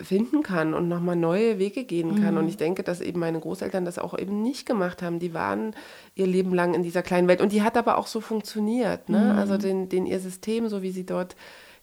finden 0.00 0.42
kann 0.42 0.74
und 0.74 0.88
nochmal 0.88 1.16
neue 1.16 1.58
Wege 1.58 1.84
gehen 1.84 2.22
kann. 2.22 2.38
Und 2.38 2.48
ich 2.48 2.56
denke, 2.56 2.84
dass 2.84 3.00
eben 3.00 3.18
meine 3.18 3.40
Großeltern 3.40 3.84
das 3.84 3.98
auch 3.98 4.16
eben 4.16 4.42
nicht 4.42 4.64
gemacht 4.64 5.02
haben. 5.02 5.18
Die 5.18 5.34
waren 5.34 5.74
ihr 6.14 6.26
Leben 6.26 6.54
lang 6.54 6.74
in 6.74 6.84
dieser 6.84 7.02
kleinen 7.02 7.26
Welt. 7.26 7.40
Und 7.40 7.50
die 7.50 7.62
hat 7.62 7.76
aber 7.76 7.98
auch 7.98 8.06
so 8.06 8.20
funktioniert. 8.20 9.08
Ne? 9.08 9.34
Also 9.36 9.58
den, 9.58 9.88
den 9.88 10.06
ihr 10.06 10.20
System, 10.20 10.68
so 10.68 10.82
wie 10.82 10.92
sie 10.92 11.04
dort 11.04 11.34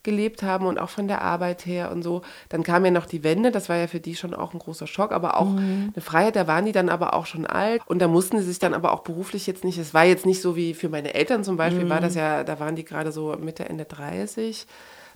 gelebt 0.06 0.44
haben 0.44 0.68
und 0.68 0.80
auch 0.80 0.90
von 0.90 1.10
der 1.10 1.24
Arbeit 1.24 1.66
her 1.66 1.92
und 1.92 2.04
so. 2.04 2.22
Dann 2.48 2.64
kam 2.64 2.86
ja 2.86 2.92
noch 2.92 3.08
die 3.08 3.26
Wende, 3.26 3.52
das 3.52 3.68
war 3.68 3.76
ja 3.76 3.88
für 3.88 4.00
die 4.00 4.16
schon 4.16 4.34
auch 4.34 4.54
ein 4.54 4.60
großer 4.60 4.88
Schock, 4.88 5.12
aber 5.12 5.38
auch 5.38 5.58
eine 5.58 5.92
Freiheit, 5.98 6.38
da 6.38 6.48
waren 6.48 6.64
die 6.64 6.72
dann 6.72 6.88
aber 6.88 7.16
auch 7.16 7.26
schon 7.26 7.46
alt 7.46 7.82
und 7.88 8.00
da 8.00 8.08
mussten 8.08 8.38
sie 8.38 8.46
sich 8.46 8.60
dann 8.60 8.74
aber 8.74 8.94
auch 8.94 9.02
beruflich 9.02 9.48
jetzt 9.48 9.66
nicht, 9.66 9.80
es 9.80 9.94
war 9.94 10.06
jetzt 10.06 10.26
nicht 10.26 10.42
so 10.42 10.56
wie 10.56 10.76
für 10.76 10.90
meine 10.90 11.16
Eltern 11.16 11.44
zum 11.44 11.58
Beispiel, 11.58 11.90
war 11.90 12.00
das 12.00 12.16
ja, 12.16 12.44
da 12.44 12.60
waren 12.60 12.76
die 12.76 12.86
gerade 12.86 13.12
so 13.12 13.36
Mitte, 13.38 13.68
Ende 13.68 13.86
30. 13.86 14.68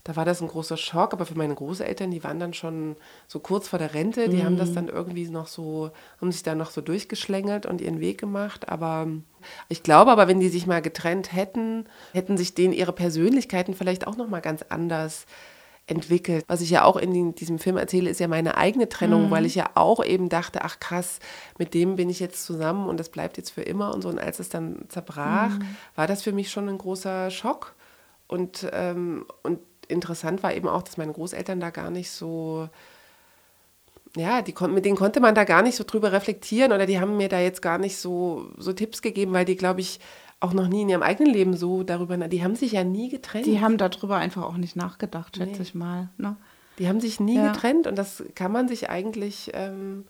Da 0.03 0.15
war 0.15 0.25
das 0.25 0.41
ein 0.41 0.47
großer 0.47 0.77
Schock, 0.77 1.13
aber 1.13 1.25
für 1.25 1.37
meine 1.37 1.55
Großeltern, 1.55 2.11
die 2.11 2.23
waren 2.23 2.39
dann 2.39 2.53
schon 2.53 2.95
so 3.27 3.39
kurz 3.39 3.67
vor 3.67 3.79
der 3.79 3.93
Rente, 3.93 4.29
die 4.29 4.43
haben 4.43 4.57
das 4.57 4.73
dann 4.73 4.87
irgendwie 4.87 5.27
noch 5.29 5.47
so, 5.47 5.91
haben 6.21 6.31
sich 6.31 6.43
da 6.43 6.55
noch 6.55 6.71
so 6.71 6.81
durchgeschlängelt 6.81 7.65
und 7.65 7.81
ihren 7.81 7.99
Weg 7.99 8.17
gemacht. 8.19 8.69
Aber 8.69 9.07
ich 9.67 9.83
glaube 9.83 10.11
aber, 10.11 10.27
wenn 10.27 10.39
die 10.39 10.49
sich 10.49 10.67
mal 10.67 10.81
getrennt 10.81 11.33
hätten, 11.33 11.85
hätten 12.13 12.37
sich 12.37 12.53
denen 12.53 12.73
ihre 12.73 12.93
Persönlichkeiten 12.93 13.73
vielleicht 13.73 14.07
auch 14.07 14.15
nochmal 14.15 14.41
ganz 14.41 14.63
anders 14.69 15.25
entwickelt. 15.89 16.45
Was 16.47 16.61
ich 16.61 16.69
ja 16.69 16.83
auch 16.83 16.97
in 16.97 17.33
diesem 17.35 17.59
Film 17.59 17.77
erzähle, 17.77 18.09
ist 18.09 18.19
ja 18.19 18.27
meine 18.27 18.57
eigene 18.57 18.89
Trennung, 18.89 19.31
weil 19.31 19.45
ich 19.45 19.55
ja 19.55 19.71
auch 19.73 20.03
eben 20.03 20.29
dachte, 20.29 20.63
ach 20.63 20.79
krass, 20.79 21.19
mit 21.57 21.73
dem 21.73 21.95
bin 21.95 22.09
ich 22.09 22.19
jetzt 22.19 22.45
zusammen 22.45 22.87
und 22.87 22.99
das 22.99 23.09
bleibt 23.09 23.37
jetzt 23.37 23.49
für 23.49 23.63
immer 23.63 23.93
und 23.93 24.01
so. 24.03 24.09
Und 24.09 24.19
als 24.19 24.39
es 24.39 24.49
dann 24.49 24.85
zerbrach, 24.89 25.51
war 25.95 26.07
das 26.07 26.21
für 26.21 26.31
mich 26.31 26.51
schon 26.51 26.69
ein 26.69 26.77
großer 26.77 27.31
Schock. 27.31 27.75
Und, 28.27 28.69
ähm, 28.71 29.25
und 29.41 29.59
interessant 29.89 30.41
war 30.43 30.53
eben 30.53 30.67
auch, 30.69 30.81
dass 30.83 30.95
meine 30.97 31.11
Großeltern 31.11 31.59
da 31.59 31.69
gar 31.71 31.89
nicht 31.91 32.09
so, 32.11 32.69
ja, 34.15 34.41
die, 34.41 34.53
kon- 34.53 34.73
mit 34.73 34.85
denen 34.85 34.95
konnte 34.97 35.19
man 35.19 35.35
da 35.35 35.43
gar 35.43 35.61
nicht 35.61 35.75
so 35.75 35.83
drüber 35.85 36.11
reflektieren 36.11 36.71
oder 36.71 36.85
die 36.85 36.99
haben 36.99 37.17
mir 37.17 37.29
da 37.29 37.39
jetzt 37.39 37.61
gar 37.61 37.77
nicht 37.77 37.97
so, 37.97 38.47
so 38.57 38.73
Tipps 38.73 39.01
gegeben, 39.01 39.33
weil 39.33 39.45
die, 39.45 39.55
glaube 39.55 39.81
ich, 39.81 39.99
auch 40.39 40.53
noch 40.53 40.67
nie 40.67 40.83
in 40.83 40.89
ihrem 40.89 41.03
eigenen 41.03 41.33
Leben 41.33 41.55
so 41.57 41.83
darüber, 41.83 42.15
die 42.17 42.43
haben 42.43 42.55
sich 42.55 42.71
ja 42.71 42.83
nie 42.83 43.09
getrennt. 43.09 43.45
die 43.45 43.59
haben 43.59 43.77
darüber 43.77 44.15
einfach 44.17 44.43
auch 44.43 44.55
nicht 44.57 44.75
nachgedacht, 44.75 45.35
schätze 45.37 45.61
ich 45.61 45.75
mal. 45.75 46.09
Ne? 46.17 46.37
Die 46.79 46.87
haben 46.87 47.01
sich 47.01 47.19
nie 47.19 47.35
Ja. 47.35 47.51
getrennt 47.51 47.87
und 47.87 47.97
das 47.97 48.23
kann 48.35 48.51
man 48.53 48.67
sich 48.69 48.89
eigentlich 48.89 49.51
ähm, 49.53 50.05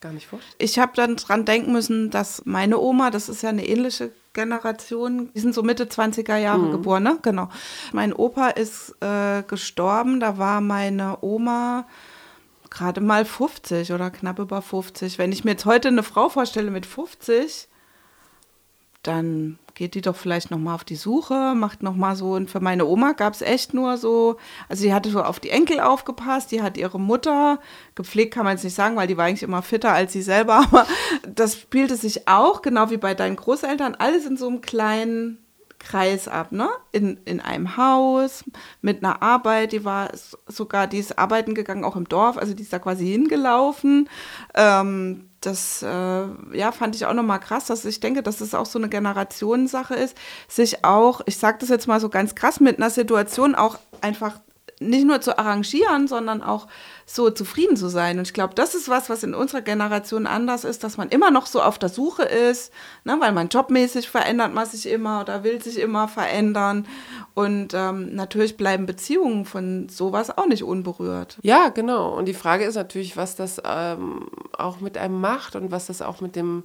gar 0.00 0.12
nicht 0.12 0.28
vorstellen. 0.28 0.54
Ich 0.58 0.78
habe 0.78 0.92
dann 0.94 1.16
dran 1.16 1.44
denken 1.44 1.72
müssen, 1.72 2.10
dass 2.10 2.42
meine 2.46 2.78
Oma, 2.78 3.10
das 3.10 3.28
ist 3.28 3.42
ja 3.42 3.48
eine 3.48 3.66
ähnliche 3.66 4.12
Generation, 4.38 5.32
die 5.34 5.40
sind 5.40 5.52
so 5.52 5.64
Mitte 5.64 5.86
20er 5.86 6.36
Jahre 6.36 6.70
geboren, 6.70 7.02
ne? 7.02 7.18
Genau. 7.22 7.48
Mein 7.92 8.12
Opa 8.12 8.50
ist 8.50 8.94
äh, 9.00 9.42
gestorben, 9.42 10.20
da 10.20 10.38
war 10.38 10.60
meine 10.60 11.18
Oma 11.22 11.88
gerade 12.70 13.00
mal 13.00 13.24
50 13.24 13.92
oder 13.92 14.12
knapp 14.12 14.38
über 14.38 14.62
50. 14.62 15.18
Wenn 15.18 15.32
ich 15.32 15.42
mir 15.42 15.52
jetzt 15.52 15.64
heute 15.64 15.88
eine 15.88 16.04
Frau 16.04 16.28
vorstelle 16.28 16.70
mit 16.70 16.86
50, 16.86 17.66
dann 19.02 19.58
geht 19.78 19.94
die 19.94 20.00
doch 20.00 20.16
vielleicht 20.16 20.50
noch 20.50 20.58
mal 20.58 20.74
auf 20.74 20.82
die 20.82 20.96
Suche, 20.96 21.54
macht 21.54 21.84
noch 21.84 21.94
mal 21.94 22.16
so. 22.16 22.32
Und 22.32 22.50
für 22.50 22.58
meine 22.58 22.84
Oma 22.84 23.12
gab 23.12 23.32
es 23.32 23.42
echt 23.42 23.74
nur 23.74 23.96
so, 23.96 24.36
also 24.68 24.82
die 24.82 24.92
hatte 24.92 25.08
so 25.08 25.22
auf 25.22 25.38
die 25.38 25.50
Enkel 25.50 25.78
aufgepasst, 25.78 26.50
die 26.50 26.62
hat 26.62 26.76
ihre 26.76 26.98
Mutter 26.98 27.60
gepflegt, 27.94 28.34
kann 28.34 28.44
man 28.44 28.56
jetzt 28.56 28.64
nicht 28.64 28.74
sagen, 28.74 28.96
weil 28.96 29.06
die 29.06 29.16
war 29.16 29.26
eigentlich 29.26 29.44
immer 29.44 29.62
fitter 29.62 29.92
als 29.92 30.12
sie 30.12 30.22
selber. 30.22 30.56
Aber 30.68 30.84
das 31.32 31.54
spielte 31.54 31.94
sich 31.94 32.26
auch, 32.26 32.60
genau 32.60 32.90
wie 32.90 32.96
bei 32.96 33.14
deinen 33.14 33.36
Großeltern, 33.36 33.94
alles 33.94 34.26
in 34.26 34.36
so 34.36 34.48
einem 34.48 34.62
kleinen 34.62 35.38
Kreis 35.78 36.26
ab, 36.26 36.50
ne? 36.50 36.68
In, 36.90 37.20
in 37.24 37.40
einem 37.40 37.76
Haus, 37.76 38.44
mit 38.82 39.04
einer 39.04 39.22
Arbeit, 39.22 39.70
die 39.70 39.84
war 39.84 40.10
sogar, 40.48 40.88
die 40.88 40.98
ist 40.98 41.20
arbeiten 41.20 41.54
gegangen, 41.54 41.84
auch 41.84 41.94
im 41.94 42.08
Dorf, 42.08 42.36
also 42.36 42.52
die 42.52 42.64
ist 42.64 42.72
da 42.72 42.80
quasi 42.80 43.06
hingelaufen. 43.06 44.08
Ähm, 44.56 45.27
das 45.40 45.82
äh, 45.82 45.86
ja, 46.52 46.72
fand 46.72 46.96
ich 46.96 47.06
auch 47.06 47.14
nochmal 47.14 47.40
krass, 47.40 47.66
dass 47.66 47.84
ich 47.84 48.00
denke, 48.00 48.22
dass 48.22 48.38
das 48.38 48.54
auch 48.54 48.66
so 48.66 48.78
eine 48.78 48.88
Generationensache 48.88 49.94
ist, 49.94 50.16
sich 50.48 50.84
auch, 50.84 51.20
ich 51.26 51.38
sage 51.38 51.58
das 51.60 51.68
jetzt 51.68 51.86
mal 51.86 52.00
so 52.00 52.08
ganz 52.08 52.34
krass, 52.34 52.60
mit 52.60 52.78
einer 52.78 52.90
Situation 52.90 53.54
auch 53.54 53.78
einfach 54.00 54.40
nicht 54.80 55.06
nur 55.06 55.20
zu 55.20 55.38
arrangieren, 55.38 56.06
sondern 56.06 56.42
auch 56.42 56.66
so 57.06 57.30
zufrieden 57.30 57.76
zu 57.76 57.88
sein. 57.88 58.18
Und 58.18 58.26
ich 58.26 58.34
glaube, 58.34 58.54
das 58.54 58.74
ist 58.74 58.88
was, 58.88 59.10
was 59.10 59.22
in 59.22 59.34
unserer 59.34 59.62
Generation 59.62 60.26
anders 60.26 60.64
ist, 60.64 60.84
dass 60.84 60.96
man 60.96 61.08
immer 61.08 61.30
noch 61.30 61.46
so 61.46 61.62
auf 61.62 61.78
der 61.78 61.88
Suche 61.88 62.22
ist, 62.22 62.72
ne, 63.04 63.16
weil 63.18 63.32
man 63.32 63.48
jobmäßig 63.48 64.08
verändert 64.08 64.54
man 64.54 64.66
sich 64.66 64.86
immer 64.86 65.20
oder 65.22 65.42
will 65.42 65.62
sich 65.62 65.78
immer 65.78 66.08
verändern. 66.08 66.86
Und 67.34 67.72
ähm, 67.74 68.14
natürlich 68.14 68.56
bleiben 68.56 68.86
Beziehungen 68.86 69.44
von 69.44 69.88
sowas 69.88 70.36
auch 70.36 70.46
nicht 70.46 70.64
unberührt. 70.64 71.38
Ja, 71.42 71.68
genau. 71.70 72.16
Und 72.16 72.26
die 72.26 72.34
Frage 72.34 72.64
ist 72.64 72.74
natürlich, 72.74 73.16
was 73.16 73.36
das 73.36 73.60
ähm, 73.64 74.28
auch 74.56 74.80
mit 74.80 74.98
einem 74.98 75.20
macht 75.20 75.56
und 75.56 75.70
was 75.70 75.86
das 75.86 76.02
auch 76.02 76.20
mit 76.20 76.36
dem 76.36 76.64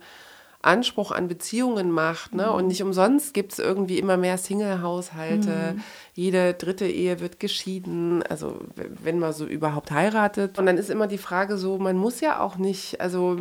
Anspruch 0.63 1.11
an 1.11 1.27
Beziehungen 1.27 1.91
macht. 1.91 2.33
Ne? 2.33 2.51
Und 2.51 2.67
nicht 2.67 2.81
umsonst 2.81 3.33
gibt 3.33 3.53
es 3.53 3.59
irgendwie 3.59 3.99
immer 3.99 4.17
mehr 4.17 4.37
Single-Haushalte. 4.37 5.75
Jede 6.13 6.53
dritte 6.53 6.87
Ehe 6.87 7.19
wird 7.19 7.39
geschieden, 7.39 8.23
also 8.23 8.59
wenn 8.75 9.19
man 9.19 9.33
so 9.33 9.45
überhaupt 9.45 9.91
heiratet. 9.91 10.57
Und 10.57 10.65
dann 10.65 10.77
ist 10.77 10.89
immer 10.89 11.07
die 11.07 11.17
Frage 11.17 11.57
so, 11.57 11.77
man 11.77 11.97
muss 11.97 12.21
ja 12.21 12.39
auch 12.39 12.57
nicht, 12.57 13.01
also 13.01 13.37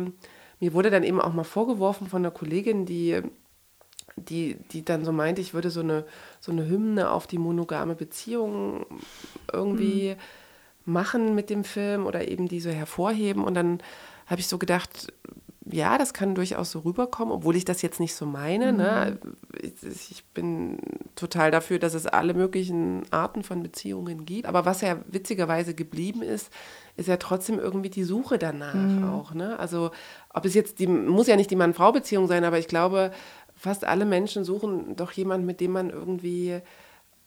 mir 0.59 0.73
wurde 0.73 0.91
dann 0.91 1.03
eben 1.03 1.21
auch 1.21 1.33
mal 1.33 1.43
vorgeworfen 1.43 2.07
von 2.07 2.21
einer 2.21 2.31
Kollegin, 2.31 2.85
die 2.85 3.21
die, 4.15 4.57
die 4.71 4.85
dann 4.85 5.05
so 5.05 5.11
meinte, 5.11 5.41
ich 5.41 5.55
würde 5.55 5.71
so 5.71 5.79
eine, 5.79 6.05
so 6.39 6.51
eine 6.51 6.67
Hymne 6.67 7.09
auf 7.09 7.25
die 7.25 7.39
monogame 7.39 7.95
Beziehung 7.95 8.85
irgendwie 9.51 10.15
machen 10.85 11.33
mit 11.33 11.49
dem 11.49 11.63
Film 11.63 12.05
oder 12.05 12.27
eben 12.27 12.47
die 12.47 12.59
so 12.59 12.69
hervorheben. 12.69 13.43
Und 13.43 13.55
dann 13.55 13.79
habe 14.27 14.39
ich 14.41 14.47
so 14.47 14.57
gedacht, 14.57 15.11
ja, 15.71 15.97
das 15.97 16.13
kann 16.13 16.35
durchaus 16.35 16.71
so 16.71 16.79
rüberkommen, 16.79 17.33
obwohl 17.33 17.55
ich 17.55 17.63
das 17.63 17.81
jetzt 17.81 17.99
nicht 17.99 18.15
so 18.15 18.25
meine. 18.25 18.73
Ne? 18.73 19.17
Ich, 19.61 20.11
ich 20.11 20.25
bin 20.33 20.77
total 21.15 21.51
dafür, 21.51 21.79
dass 21.79 21.93
es 21.93 22.05
alle 22.05 22.33
möglichen 22.33 23.03
Arten 23.11 23.43
von 23.43 23.63
Beziehungen 23.63 24.25
gibt. 24.25 24.45
Aber 24.45 24.65
was 24.65 24.81
ja 24.81 24.97
witzigerweise 25.07 25.73
geblieben 25.73 26.21
ist, 26.21 26.51
ist 26.97 27.07
ja 27.07 27.17
trotzdem 27.17 27.59
irgendwie 27.59 27.89
die 27.89 28.03
Suche 28.03 28.37
danach 28.37 28.75
auch. 29.09 29.33
Ne? 29.33 29.57
Also 29.57 29.91
ob 30.33 30.45
es 30.45 30.53
jetzt 30.53 30.79
die, 30.79 30.87
muss 30.87 31.27
ja 31.27 31.37
nicht 31.37 31.51
die 31.51 31.55
Mann-Frau-Beziehung 31.55 32.27
sein, 32.27 32.43
aber 32.43 32.59
ich 32.59 32.67
glaube, 32.67 33.11
fast 33.55 33.85
alle 33.85 34.05
Menschen 34.05 34.43
suchen 34.43 34.97
doch 34.97 35.11
jemanden, 35.13 35.45
mit 35.45 35.61
dem 35.61 35.71
man 35.71 35.89
irgendwie 35.89 36.59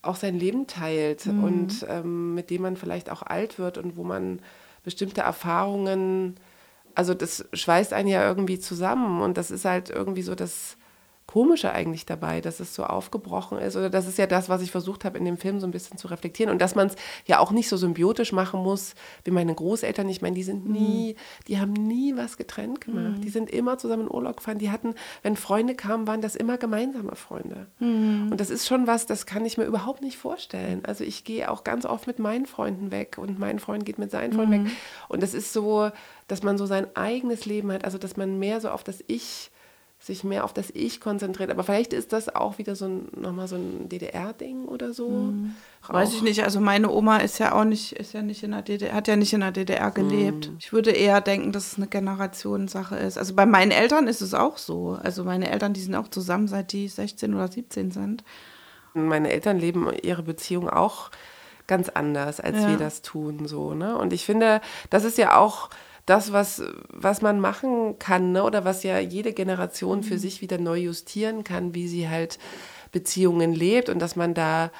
auch 0.02 0.16
sein 0.16 0.38
Leben 0.38 0.66
teilt 0.66 1.26
und 1.26 1.86
ähm, 1.88 2.34
mit 2.34 2.50
dem 2.50 2.62
man 2.62 2.76
vielleicht 2.76 3.10
auch 3.10 3.22
alt 3.22 3.58
wird 3.58 3.78
und 3.78 3.96
wo 3.96 4.04
man 4.04 4.40
bestimmte 4.84 5.22
Erfahrungen, 5.22 6.36
also 6.96 7.14
das 7.14 7.44
schweißt 7.52 7.92
einen 7.92 8.08
ja 8.08 8.26
irgendwie 8.26 8.58
zusammen 8.58 9.20
und 9.22 9.36
das 9.36 9.50
ist 9.50 9.64
halt 9.64 9.90
irgendwie 9.90 10.22
so 10.22 10.34
das 10.34 10.76
Komische 11.26 11.72
eigentlich 11.72 12.06
dabei, 12.06 12.40
dass 12.40 12.60
es 12.60 12.74
so 12.74 12.84
aufgebrochen 12.84 13.58
ist 13.58 13.74
oder 13.76 13.90
das 13.90 14.06
ist 14.06 14.16
ja 14.16 14.28
das, 14.28 14.48
was 14.48 14.62
ich 14.62 14.70
versucht 14.70 15.04
habe 15.04 15.18
in 15.18 15.24
dem 15.24 15.38
Film 15.38 15.58
so 15.58 15.66
ein 15.66 15.72
bisschen 15.72 15.98
zu 15.98 16.06
reflektieren 16.06 16.52
und 16.52 16.60
dass 16.60 16.76
man 16.76 16.86
es 16.86 16.94
ja 17.24 17.40
auch 17.40 17.50
nicht 17.50 17.68
so 17.68 17.76
symbiotisch 17.76 18.32
machen 18.32 18.62
muss 18.62 18.94
wie 19.24 19.32
meine 19.32 19.52
Großeltern. 19.52 20.08
Ich 20.08 20.22
meine, 20.22 20.36
die 20.36 20.44
sind 20.44 20.68
nie, 20.68 21.16
die 21.48 21.58
haben 21.58 21.72
nie 21.72 22.16
was 22.16 22.36
getrennt 22.36 22.80
gemacht. 22.80 23.24
Die 23.24 23.28
sind 23.28 23.50
immer 23.50 23.76
zusammen 23.76 24.04
in 24.04 24.10
Urlaub 24.10 24.36
gefahren. 24.36 24.58
Die 24.58 24.70
hatten, 24.70 24.94
wenn 25.22 25.36
Freunde 25.36 25.74
kamen, 25.74 26.06
waren 26.06 26.20
das 26.20 26.36
immer 26.36 26.58
gemeinsame 26.58 27.16
Freunde. 27.16 27.66
Und 28.30 28.36
das 28.38 28.50
ist 28.50 28.66
schon 28.68 28.86
was, 28.86 29.06
das 29.06 29.26
kann 29.26 29.44
ich 29.44 29.58
mir 29.58 29.64
überhaupt 29.64 30.02
nicht 30.02 30.16
vorstellen. 30.16 30.84
Also 30.84 31.02
ich 31.02 31.24
gehe 31.24 31.50
auch 31.50 31.64
ganz 31.64 31.86
oft 31.86 32.06
mit 32.06 32.20
meinen 32.20 32.46
Freunden 32.46 32.92
weg 32.92 33.18
und 33.18 33.38
mein 33.38 33.58
Freund 33.58 33.84
geht 33.84 33.98
mit 33.98 34.12
seinen 34.12 34.32
Freunden 34.32 34.66
weg. 34.66 34.72
Und 35.08 35.22
das 35.24 35.34
ist 35.34 35.52
so, 35.52 35.90
dass 36.28 36.44
man 36.44 36.56
so 36.56 36.66
sein 36.66 36.86
eigenes 36.94 37.46
Leben 37.46 37.72
hat, 37.72 37.84
also 37.84 37.98
dass 37.98 38.16
man 38.16 38.38
mehr 38.38 38.60
so 38.60 38.70
auf 38.70 38.84
das 38.84 39.02
Ich 39.08 39.50
sich 40.06 40.22
mehr 40.22 40.44
auf 40.44 40.52
das 40.52 40.70
Ich 40.72 41.00
konzentriert. 41.00 41.50
Aber 41.50 41.64
vielleicht 41.64 41.92
ist 41.92 42.12
das 42.12 42.34
auch 42.34 42.58
wieder 42.58 42.76
so 42.76 42.84
ein, 42.84 43.08
nochmal 43.20 43.48
so 43.48 43.56
ein 43.56 43.88
DDR-Ding 43.88 44.66
oder 44.66 44.92
so. 44.92 45.32
Weiß 45.88 46.14
ich 46.14 46.22
nicht. 46.22 46.44
Also 46.44 46.60
meine 46.60 46.90
Oma 46.92 47.16
ist 47.18 47.38
ja 47.38 47.52
auch 47.52 47.64
nicht, 47.64 47.92
ist 47.92 48.12
ja 48.12 48.22
nicht 48.22 48.44
in 48.44 48.52
der 48.52 48.62
DDR, 48.62 48.94
hat 48.94 49.08
ja 49.08 49.16
nicht 49.16 49.32
in 49.32 49.40
der 49.40 49.50
DDR 49.50 49.90
gelebt. 49.90 50.52
Ich 50.60 50.72
würde 50.72 50.92
eher 50.92 51.20
denken, 51.20 51.50
dass 51.50 51.72
es 51.72 51.76
eine 51.76 51.88
Generationssache 51.88 52.94
ist. 52.94 53.18
Also 53.18 53.34
bei 53.34 53.46
meinen 53.46 53.72
Eltern 53.72 54.06
ist 54.06 54.20
es 54.20 54.32
auch 54.32 54.58
so. 54.58 54.96
Also 55.02 55.24
meine 55.24 55.50
Eltern, 55.50 55.72
die 55.72 55.80
sind 55.82 55.96
auch 55.96 56.08
zusammen, 56.08 56.46
seit 56.46 56.70
die 56.72 56.86
16 56.86 57.34
oder 57.34 57.48
17 57.48 57.90
sind. 57.90 58.22
Meine 58.94 59.32
Eltern 59.32 59.58
leben 59.58 59.88
ihre 60.02 60.22
Beziehung 60.22 60.70
auch 60.70 61.10
ganz 61.66 61.88
anders, 61.88 62.38
als 62.38 62.58
Ja. 62.58 62.68
wir 62.68 62.76
das 62.76 63.02
tun. 63.02 63.46
So, 63.48 63.74
ne? 63.74 63.98
Und 63.98 64.12
ich 64.12 64.24
finde, 64.24 64.60
das 64.88 65.02
ist 65.02 65.18
ja 65.18 65.36
auch 65.36 65.68
das, 66.06 66.32
was, 66.32 66.62
was 66.88 67.20
man 67.20 67.40
machen 67.40 67.98
kann, 67.98 68.32
ne? 68.32 68.44
oder 68.44 68.64
was 68.64 68.82
ja 68.84 68.98
jede 68.98 69.32
Generation 69.32 70.02
für 70.02 70.18
sich 70.18 70.40
wieder 70.40 70.58
neu 70.58 70.78
justieren 70.78 71.44
kann, 71.44 71.74
wie 71.74 71.88
sie 71.88 72.08
halt 72.08 72.38
Beziehungen 72.92 73.52
lebt 73.52 73.88
und 73.88 73.98
dass 74.00 74.16
man 74.16 74.32
da 74.32 74.70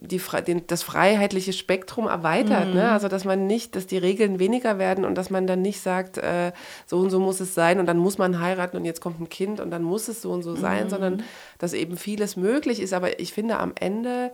die, 0.00 0.20
den, 0.46 0.66
das 0.66 0.82
freiheitliche 0.82 1.52
Spektrum 1.52 2.06
erweitert. 2.06 2.74
Ne? 2.74 2.90
Also, 2.90 3.08
dass 3.08 3.24
man 3.24 3.46
nicht, 3.46 3.76
dass 3.76 3.86
die 3.86 3.96
Regeln 3.98 4.38
weniger 4.38 4.78
werden 4.78 5.04
und 5.04 5.14
dass 5.16 5.30
man 5.30 5.46
dann 5.46 5.62
nicht 5.62 5.80
sagt, 5.80 6.18
äh, 6.18 6.52
so 6.86 6.98
und 6.98 7.10
so 7.10 7.18
muss 7.18 7.40
es 7.40 7.54
sein 7.54 7.80
und 7.80 7.86
dann 7.86 7.98
muss 7.98 8.18
man 8.18 8.40
heiraten 8.40 8.76
und 8.76 8.84
jetzt 8.84 9.00
kommt 9.00 9.20
ein 9.20 9.28
Kind 9.28 9.60
und 9.60 9.70
dann 9.70 9.82
muss 9.82 10.08
es 10.08 10.22
so 10.22 10.32
und 10.32 10.42
so 10.42 10.54
sein, 10.54 10.90
sondern 10.90 11.22
dass 11.58 11.72
eben 11.72 11.96
vieles 11.96 12.36
möglich 12.36 12.80
ist. 12.80 12.92
Aber 12.92 13.20
ich 13.20 13.32
finde, 13.32 13.58
am 13.58 13.72
Ende 13.74 14.32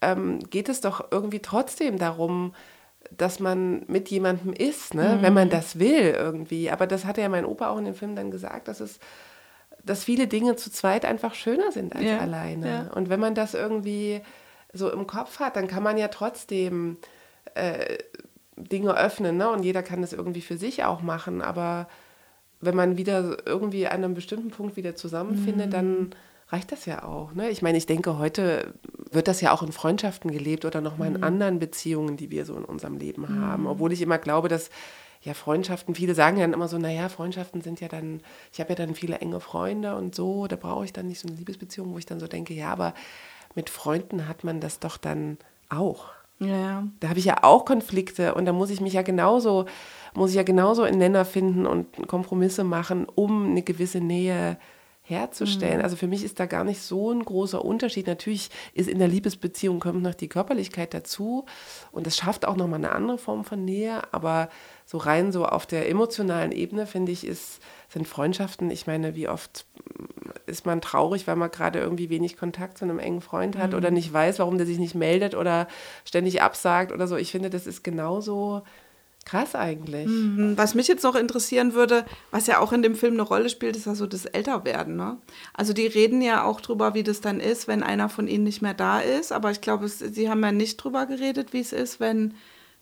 ähm, 0.00 0.38
geht 0.50 0.68
es 0.68 0.80
doch 0.80 1.08
irgendwie 1.10 1.40
trotzdem 1.40 1.98
darum, 1.98 2.54
dass 3.18 3.40
man 3.40 3.82
mit 3.88 4.08
jemandem 4.10 4.52
ist, 4.52 4.94
ne? 4.94 5.18
wenn 5.20 5.34
man 5.34 5.50
das 5.50 5.78
will 5.78 6.14
irgendwie. 6.16 6.70
Aber 6.70 6.86
das 6.86 7.04
hatte 7.04 7.20
ja 7.20 7.28
mein 7.28 7.44
Opa 7.44 7.68
auch 7.70 7.78
in 7.78 7.84
dem 7.84 7.94
Film 7.94 8.16
dann 8.16 8.30
gesagt, 8.30 8.68
dass 8.68 8.80
es 8.80 8.98
dass 9.84 10.04
viele 10.04 10.28
Dinge 10.28 10.54
zu 10.54 10.70
zweit 10.70 11.04
einfach 11.04 11.34
schöner 11.34 11.72
sind 11.72 11.96
als 11.96 12.04
Ja, 12.04 12.18
alleine. 12.18 12.68
ja. 12.68 12.92
Und 12.94 13.08
wenn 13.10 13.18
man 13.18 13.34
das 13.34 13.52
irgendwie 13.54 14.20
so 14.72 14.88
im 14.92 15.08
Kopf 15.08 15.40
hat, 15.40 15.56
dann 15.56 15.66
kann 15.66 15.82
man 15.82 15.98
ja 15.98 16.06
trotzdem 16.06 16.98
äh, 17.54 17.98
Dinge 18.56 18.96
öffnen, 18.96 19.36
ne? 19.38 19.50
Und 19.50 19.64
jeder 19.64 19.82
kann 19.82 20.00
das 20.00 20.12
irgendwie 20.12 20.40
für 20.40 20.56
sich 20.56 20.84
auch 20.84 21.02
machen. 21.02 21.42
Aber 21.42 21.88
wenn 22.60 22.76
man 22.76 22.96
wieder 22.96 23.38
irgendwie 23.44 23.88
an 23.88 24.04
einem 24.04 24.14
bestimmten 24.14 24.50
Punkt 24.50 24.76
wieder 24.76 24.94
zusammenfindet, 24.94 25.66
Mhm. 25.66 25.70
dann 25.72 26.10
reicht 26.52 26.70
das 26.70 26.84
ja 26.86 27.02
auch. 27.04 27.32
Ne? 27.34 27.48
Ich 27.50 27.62
meine, 27.62 27.78
ich 27.78 27.86
denke, 27.86 28.18
heute 28.18 28.74
wird 29.10 29.26
das 29.28 29.40
ja 29.40 29.52
auch 29.52 29.62
in 29.62 29.72
Freundschaften 29.72 30.30
gelebt 30.30 30.64
oder 30.64 30.80
nochmal 30.80 31.10
Mhm. 31.10 31.16
in 31.16 31.22
anderen 31.24 31.58
Beziehungen, 31.58 32.16
die 32.16 32.30
wir 32.30 32.44
so 32.44 32.54
in 32.56 32.64
unserem 32.64 32.96
Leben 32.98 33.28
haben. 33.40 33.66
Obwohl 33.66 33.92
ich 33.92 34.02
immer 34.02 34.18
glaube, 34.18 34.48
dass 34.48 34.70
ja 35.22 35.34
Freundschaften, 35.34 35.94
viele 35.94 36.14
sagen 36.14 36.36
ja 36.36 36.42
dann 36.44 36.52
immer 36.52 36.68
so, 36.68 36.78
naja, 36.78 37.08
Freundschaften 37.08 37.62
sind 37.62 37.80
ja 37.80 37.88
dann, 37.88 38.20
ich 38.52 38.60
habe 38.60 38.70
ja 38.70 38.74
dann 38.74 38.94
viele 38.94 39.18
enge 39.18 39.40
Freunde 39.40 39.94
und 39.96 40.14
so, 40.14 40.46
da 40.46 40.56
brauche 40.56 40.84
ich 40.84 40.92
dann 40.92 41.06
nicht 41.06 41.20
so 41.20 41.28
eine 41.28 41.36
Liebesbeziehung, 41.36 41.92
wo 41.94 41.98
ich 41.98 42.06
dann 42.06 42.20
so 42.20 42.26
denke, 42.26 42.54
ja, 42.54 42.70
aber 42.72 42.92
mit 43.54 43.70
Freunden 43.70 44.26
hat 44.28 44.44
man 44.44 44.60
das 44.60 44.78
doch 44.80 44.96
dann 44.96 45.38
auch. 45.68 46.06
Ja. 46.40 46.82
Da 46.98 47.08
habe 47.08 47.20
ich 47.20 47.24
ja 47.24 47.44
auch 47.44 47.64
Konflikte 47.64 48.34
und 48.34 48.46
da 48.46 48.52
muss 48.52 48.70
ich 48.70 48.80
mich 48.80 48.94
ja 48.94 49.02
genauso, 49.02 49.66
muss 50.14 50.30
ich 50.30 50.36
ja 50.36 50.42
genauso 50.42 50.84
in 50.84 50.98
Nenner 50.98 51.24
finden 51.24 51.66
und 51.66 52.08
Kompromisse 52.08 52.64
machen, 52.64 53.06
um 53.14 53.46
eine 53.50 53.62
gewisse 53.62 54.00
Nähe 54.00 54.56
herzustellen. 55.02 55.82
Also 55.82 55.96
für 55.96 56.06
mich 56.06 56.24
ist 56.24 56.38
da 56.38 56.46
gar 56.46 56.64
nicht 56.64 56.80
so 56.80 57.10
ein 57.10 57.24
großer 57.24 57.64
Unterschied. 57.64 58.06
Natürlich 58.06 58.50
ist 58.72 58.88
in 58.88 58.98
der 58.98 59.08
Liebesbeziehung 59.08 59.80
kommt 59.80 60.02
noch 60.02 60.14
die 60.14 60.28
Körperlichkeit 60.28 60.94
dazu 60.94 61.44
und 61.90 62.06
das 62.06 62.16
schafft 62.16 62.46
auch 62.46 62.56
nochmal 62.56 62.78
eine 62.78 62.92
andere 62.92 63.18
Form 63.18 63.44
von 63.44 63.64
Nähe, 63.64 64.02
aber 64.12 64.48
so 64.86 64.98
rein 64.98 65.32
so 65.32 65.44
auf 65.44 65.66
der 65.66 65.88
emotionalen 65.88 66.52
Ebene, 66.52 66.86
finde 66.86 67.12
ich, 67.12 67.26
ist, 67.26 67.60
sind 67.88 68.06
Freundschaften, 68.06 68.70
ich 68.70 68.86
meine, 68.86 69.16
wie 69.16 69.28
oft 69.28 69.66
ist 70.46 70.66
man 70.66 70.80
traurig, 70.80 71.26
weil 71.26 71.36
man 71.36 71.50
gerade 71.50 71.80
irgendwie 71.80 72.10
wenig 72.10 72.36
Kontakt 72.36 72.78
zu 72.78 72.84
einem 72.84 72.98
engen 72.98 73.20
Freund 73.20 73.58
hat 73.58 73.74
oder 73.74 73.90
nicht 73.90 74.12
weiß, 74.12 74.38
warum 74.38 74.56
der 74.56 74.66
sich 74.66 74.78
nicht 74.78 74.94
meldet 74.94 75.34
oder 75.34 75.66
ständig 76.04 76.42
absagt 76.42 76.92
oder 76.92 77.06
so. 77.06 77.16
Ich 77.16 77.30
finde, 77.30 77.50
das 77.50 77.66
ist 77.66 77.82
genauso 77.82 78.62
krass 79.24 79.54
eigentlich. 79.54 80.08
Was 80.56 80.74
mich 80.74 80.88
jetzt 80.88 81.04
noch 81.04 81.14
interessieren 81.14 81.74
würde, 81.74 82.04
was 82.30 82.46
ja 82.46 82.58
auch 82.58 82.72
in 82.72 82.82
dem 82.82 82.94
Film 82.94 83.14
eine 83.14 83.22
Rolle 83.22 83.48
spielt, 83.48 83.76
ist 83.76 83.86
ja 83.86 83.94
so 83.94 84.06
das 84.06 84.24
Älterwerden. 84.26 84.96
Ne? 84.96 85.16
Also 85.54 85.72
die 85.72 85.86
reden 85.86 86.20
ja 86.22 86.44
auch 86.44 86.60
drüber, 86.60 86.94
wie 86.94 87.02
das 87.02 87.20
dann 87.20 87.40
ist, 87.40 87.68
wenn 87.68 87.82
einer 87.82 88.08
von 88.08 88.26
ihnen 88.28 88.44
nicht 88.44 88.62
mehr 88.62 88.74
da 88.74 89.00
ist. 89.00 89.32
Aber 89.32 89.50
ich 89.50 89.60
glaube, 89.60 89.86
es- 89.86 89.98
sie 90.00 90.28
haben 90.28 90.42
ja 90.42 90.52
nicht 90.52 90.76
drüber 90.78 91.06
geredet, 91.06 91.52
wie 91.52 91.60
es 91.60 91.72
ist, 91.72 92.00
wenn, 92.00 92.34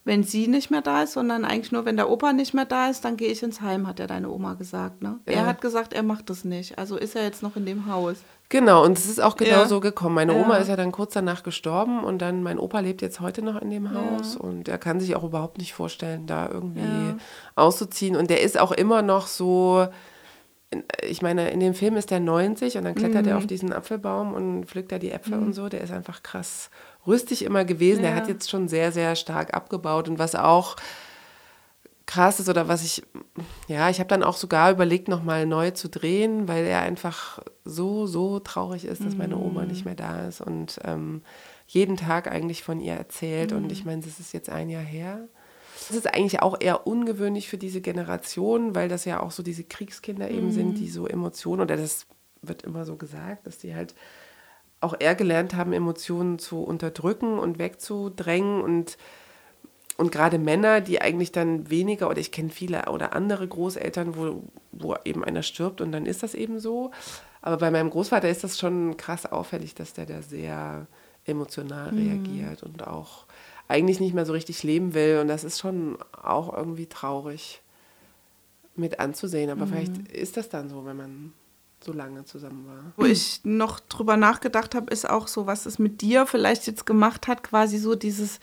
wenn 0.05 0.23
sie 0.25 0.49
nicht 0.49 0.71
mehr 0.71 0.81
da 0.83 1.03
ist, 1.03 1.13
sondern 1.13 1.45
eigentlich 1.45 1.73
nur, 1.73 1.85
wenn 1.85 1.97
der 1.97 2.09
Opa 2.11 2.33
nicht 2.33 2.55
mehr 2.55 2.65
da 2.65 2.89
ist, 2.89 3.05
dann 3.05 3.17
gehe 3.19 3.29
ich 3.31 3.43
ins 3.43 3.61
Heim, 3.61 3.87
hat 3.87 3.99
ja 3.99 4.07
deine 4.07 4.31
Oma 4.31 4.55
gesagt. 4.55 5.03
Ne? 5.03 5.19
Er 5.27 5.35
Ja. 5.43 5.47
hat 5.47 5.61
gesagt, 5.61 5.93
er 5.93 6.03
macht 6.03 6.31
das 6.31 6.45
nicht. 6.45 6.79
Also 6.79 6.97
ist 6.97 7.15
er 7.17 7.23
jetzt 7.25 7.43
noch 7.43 7.57
in 7.57 7.67
dem 7.67 7.87
Haus. 7.87 8.17
Genau, 8.51 8.85
und 8.85 8.99
es 8.99 9.07
ist 9.07 9.21
auch 9.23 9.37
genau 9.37 9.61
Ja. 9.61 9.67
so 9.67 9.79
gekommen. 9.81 10.17
Meine 10.17 10.35
Oma 10.35 10.57
Ja. 10.57 10.61
ist 10.63 10.69
ja 10.69 10.77
dann 10.77 10.91
kurz 10.93 11.15
danach 11.15 11.43
gestorben 11.45 12.03
und 12.05 12.19
dann 12.21 12.43
mein 12.43 12.59
Opa 12.59 12.81
lebt 12.81 13.01
jetzt 13.01 13.21
heute 13.21 13.43
noch 13.43 13.63
in 13.63 13.71
dem 13.71 13.95
Haus 13.95 14.37
und 14.37 14.69
er 14.69 14.77
kann 14.77 14.99
sich 15.01 15.15
auch 15.17 15.23
überhaupt 15.25 15.59
nicht 15.59 15.73
vorstellen, 15.73 16.27
da 16.27 16.49
irgendwie 16.51 17.09
Ja. 17.11 17.17
auszuziehen. 17.55 18.17
Und 18.17 18.29
der 18.29 18.43
ist 18.43 18.59
auch 18.59 18.73
immer 18.73 19.03
noch 19.03 19.29
so, 19.29 19.87
ich 21.09 21.23
meine, 21.23 21.51
in 21.51 21.61
dem 21.61 21.75
Film 21.75 21.97
ist 21.97 22.11
der 22.11 22.19
90 22.21 22.77
und 22.77 22.85
dann 22.85 22.95
klettert 22.97 23.23
Mhm. 23.25 23.31
er 23.33 23.37
auf 23.39 23.47
diesen 23.47 23.73
Apfelbaum 23.73 24.35
und 24.35 24.67
pflückt 24.67 24.91
da 24.93 24.99
die 24.99 25.13
Äpfel 25.13 25.35
und 25.39 25.53
so. 25.53 25.69
Der 25.69 25.81
ist 25.81 25.93
einfach 25.93 26.23
krass 26.25 26.71
rüstig 27.07 27.45
immer 27.45 27.65
gewesen. 27.65 28.03
Der 28.03 28.11
Ja. 28.11 28.17
hat 28.17 28.29
jetzt 28.29 28.51
schon 28.51 28.67
sehr, 28.69 28.91
sehr 28.91 29.15
stark 29.15 29.55
abgebaut 29.55 30.09
und 30.09 30.19
was 30.19 30.35
auch 30.35 30.75
krass 32.11 32.41
ist 32.41 32.49
oder 32.49 32.67
was 32.67 32.83
ich, 32.85 33.05
ja, 33.69 33.89
ich 33.89 34.01
habe 34.01 34.09
dann 34.09 34.25
auch 34.25 34.37
sogar 34.37 34.73
überlegt, 34.73 35.07
nochmal 35.07 35.47
neu 35.47 35.71
zu 35.71 35.89
drehen, 35.89 36.49
weil 36.49 36.65
er 36.65 36.81
einfach 36.81 37.39
so, 37.65 38.07
so 38.07 38.41
traurig 38.41 38.85
ist, 38.85 39.05
dass 39.05 39.15
meine 39.15 39.37
Oma 39.37 39.65
nicht 39.65 39.85
mehr 39.85 39.95
da 39.95 40.27
ist 40.27 40.41
und 40.41 40.81
ähm, 40.83 41.23
jeden 41.69 41.97
Tag 41.97 42.27
eigentlich 42.27 42.65
von 42.65 42.81
ihr 42.81 42.95
erzählt. 42.95 43.53
Und 43.53 43.71
ich 43.71 43.85
meine, 43.85 44.03
das 44.03 44.19
ist 44.19 44.33
jetzt 44.33 44.51
ein 44.51 44.71
Jahr 44.71 44.83
her. 44.83 45.29
Das 45.87 45.97
ist 45.97 46.13
eigentlich 46.13 46.43
auch 46.43 46.57
eher 46.59 46.85
ungewöhnlich 46.89 47.49
für 47.49 47.59
diese 47.59 47.81
Generation, 47.81 48.75
weil 48.75 48.89
das 48.89 49.05
ja 49.05 49.21
auch 49.21 49.31
so 49.31 49.45
diese 49.45 49.63
Kriegskinder 49.63 50.33
eben 50.33 50.51
sind, 50.51 50.79
die 50.79 50.91
so 50.91 51.07
Emotionen, 51.07 51.63
oder 51.63 51.77
das 51.77 52.07
wird 52.43 52.63
immer 52.63 52.85
so 52.87 52.97
gesagt, 52.97 53.47
dass 53.47 53.59
die 53.59 53.77
halt 53.77 53.95
auch 54.81 54.97
eher 54.99 55.15
gelernt 55.15 55.55
haben, 55.55 55.73
Emotionen 55.73 56.41
zu 56.41 56.65
unterdrücken 56.65 57.39
und 57.39 57.61
wegzudrängen 57.61 58.63
und 58.63 58.99
und 60.01 60.11
gerade 60.11 60.39
Männer, 60.39 60.81
die 60.81 61.03
eigentlich 61.03 61.31
dann 61.31 61.69
weniger, 61.69 62.09
oder 62.09 62.19
ich 62.19 62.33
kenne 62.33 62.49
viele 62.49 62.87
oder 62.87 63.13
andere 63.15 63.47
Großeltern, 63.47 64.17
wo, 64.17 64.43
wo 64.73 64.97
eben 65.05 65.23
einer 65.23 65.43
stirbt 65.43 65.83
und 65.83 65.93
dann 65.93 66.07
ist 66.07 66.23
das 66.23 66.35
eben 66.35 66.59
so. 66.59 66.91
Aber 67.43 67.59
bei 67.59 67.71
meinem 67.71 67.91
Großvater 67.91 68.27
ist 68.27 68.43
das 68.43 68.59
schon 68.59 68.97
krass 68.97 69.27
auffällig, 69.27 69.75
dass 69.75 69.93
der 69.93 70.07
da 70.07 70.23
sehr 70.23 70.87
emotional 71.27 71.91
reagiert 71.91 72.63
und 72.63 72.87
auch 72.87 73.27
eigentlich 73.69 74.01
nicht 74.01 74.15
mehr 74.15 74.25
so 74.25 74.33
richtig 74.33 74.63
leben 74.63 74.95
will. 74.95 75.19
Und 75.21 75.29
das 75.29 75.45
ist 75.45 75.59
schon 75.59 75.99
auch 76.13 76.57
irgendwie 76.57 76.87
traurig 76.87 77.61
mit 78.77 79.01
anzusehen. 79.01 79.51
Aber 79.51 79.67
vielleicht 79.67 79.99
ist 80.09 80.39
das 80.39 80.49
dann 80.49 80.71
so, 80.71 80.87
wenn 80.87 80.97
man 80.97 81.33
so 81.85 81.93
lange 81.93 82.25
zusammen 82.25 82.67
war. 82.67 82.93
Wo 82.97 83.05
ich 83.05 83.41
noch 83.45 83.81
drüber 83.81 84.17
nachgedacht 84.17 84.75
habe, 84.75 84.91
ist 84.91 85.09
auch 85.09 85.29
so, 85.29 85.47
was 85.47 85.67
es 85.67 85.79
mit 85.79 86.01
dir 86.01 86.25
vielleicht 86.25 86.67
jetzt 86.67 86.87
gemacht 86.87 87.29
hat, 87.29 87.43
quasi 87.43 87.77
so 87.77 87.95
dieses 87.95 88.41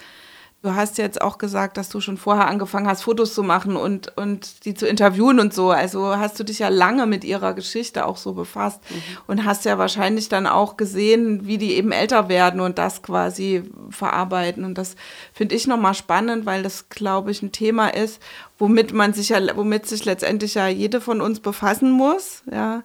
Du 0.64 0.74
hast 0.74 0.98
jetzt 0.98 1.22
auch 1.22 1.38
gesagt, 1.38 1.78
dass 1.78 1.90
du 1.90 2.02
schon 2.02 2.18
vorher 2.18 2.48
angefangen 2.48 2.88
hast, 2.88 3.04
Fotos 3.04 3.36
zu 3.36 3.44
machen 3.44 3.76
und, 3.76 4.18
und 4.18 4.66
die 4.66 4.74
zu 4.74 4.88
interviewen 4.88 5.40
und 5.40 5.54
so. 5.54 5.70
Also 5.70 6.18
hast 6.18 6.40
du 6.40 6.44
dich 6.44 6.60
ja 6.60 6.70
lange 6.70 7.06
mit 7.06 7.24
ihrer 7.24 7.54
Geschichte 7.54 8.06
auch 8.08 8.18
so 8.18 8.34
befasst 8.34 8.82
mhm. 8.90 9.18
und 9.28 9.46
hast 9.46 9.66
ja 9.66 9.78
wahrscheinlich 9.78 10.30
dann 10.30 10.48
auch 10.48 10.76
gesehen, 10.76 11.46
wie 11.46 11.60
die 11.60 11.76
eben 11.76 11.92
älter 11.92 12.28
werden 12.28 12.60
und 12.60 12.80
das 12.80 13.04
quasi 13.04 13.70
verarbeiten. 13.92 14.66
Und 14.66 14.80
das 14.80 14.96
finde 15.32 15.54
ich 15.54 15.68
nochmal 15.68 15.94
spannend, 15.94 16.48
weil 16.48 16.64
das, 16.64 16.90
glaube 16.90 17.30
ich, 17.30 17.44
ein 17.44 17.52
Thema 17.52 17.90
ist, 17.90 18.20
womit 18.58 18.94
man 18.94 19.14
sich 19.14 19.30
ja, 19.30 19.40
womit 19.56 19.86
sich 19.86 20.06
letztendlich 20.06 20.56
ja 20.56 20.68
jede 20.68 21.02
von 21.02 21.22
uns 21.22 21.40
befassen 21.40 21.92
muss. 21.92 22.42
Ja 22.52 22.84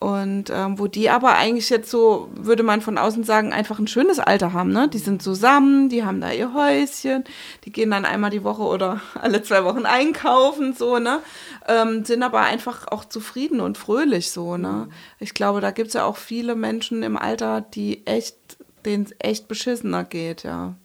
und 0.00 0.48
ähm, 0.48 0.78
wo 0.78 0.86
die 0.86 1.10
aber 1.10 1.36
eigentlich 1.36 1.68
jetzt 1.68 1.90
so, 1.90 2.30
würde 2.32 2.62
man 2.62 2.80
von 2.80 2.96
außen 2.96 3.22
sagen, 3.22 3.52
einfach 3.52 3.78
ein 3.78 3.86
schönes 3.86 4.18
Alter 4.18 4.54
haben. 4.54 4.72
Ne? 4.72 4.88
Die 4.88 4.98
sind 4.98 5.22
zusammen, 5.22 5.90
die 5.90 6.04
haben 6.04 6.22
da 6.22 6.32
ihr 6.32 6.54
Häuschen, 6.54 7.24
die 7.66 7.70
gehen 7.70 7.90
dann 7.90 8.06
einmal 8.06 8.30
die 8.30 8.42
Woche 8.42 8.62
oder 8.62 9.02
alle 9.20 9.42
zwei 9.42 9.62
Wochen 9.62 9.84
einkaufen, 9.84 10.72
so, 10.72 10.98
ne? 10.98 11.20
Ähm, 11.68 12.06
sind 12.06 12.22
aber 12.22 12.40
einfach 12.40 12.88
auch 12.88 13.04
zufrieden 13.04 13.60
und 13.60 13.76
fröhlich 13.76 14.30
so. 14.30 14.56
Ne? 14.56 14.88
Ich 15.18 15.34
glaube, 15.34 15.60
da 15.60 15.70
gibt 15.70 15.88
es 15.88 15.94
ja 15.94 16.06
auch 16.06 16.16
viele 16.16 16.54
Menschen 16.54 17.02
im 17.02 17.18
Alter, 17.18 17.60
die 17.60 18.06
echt, 18.06 18.38
denen 18.86 19.04
es 19.04 19.14
echt 19.18 19.48
beschissener 19.48 20.04
geht, 20.04 20.44
ja. 20.44 20.76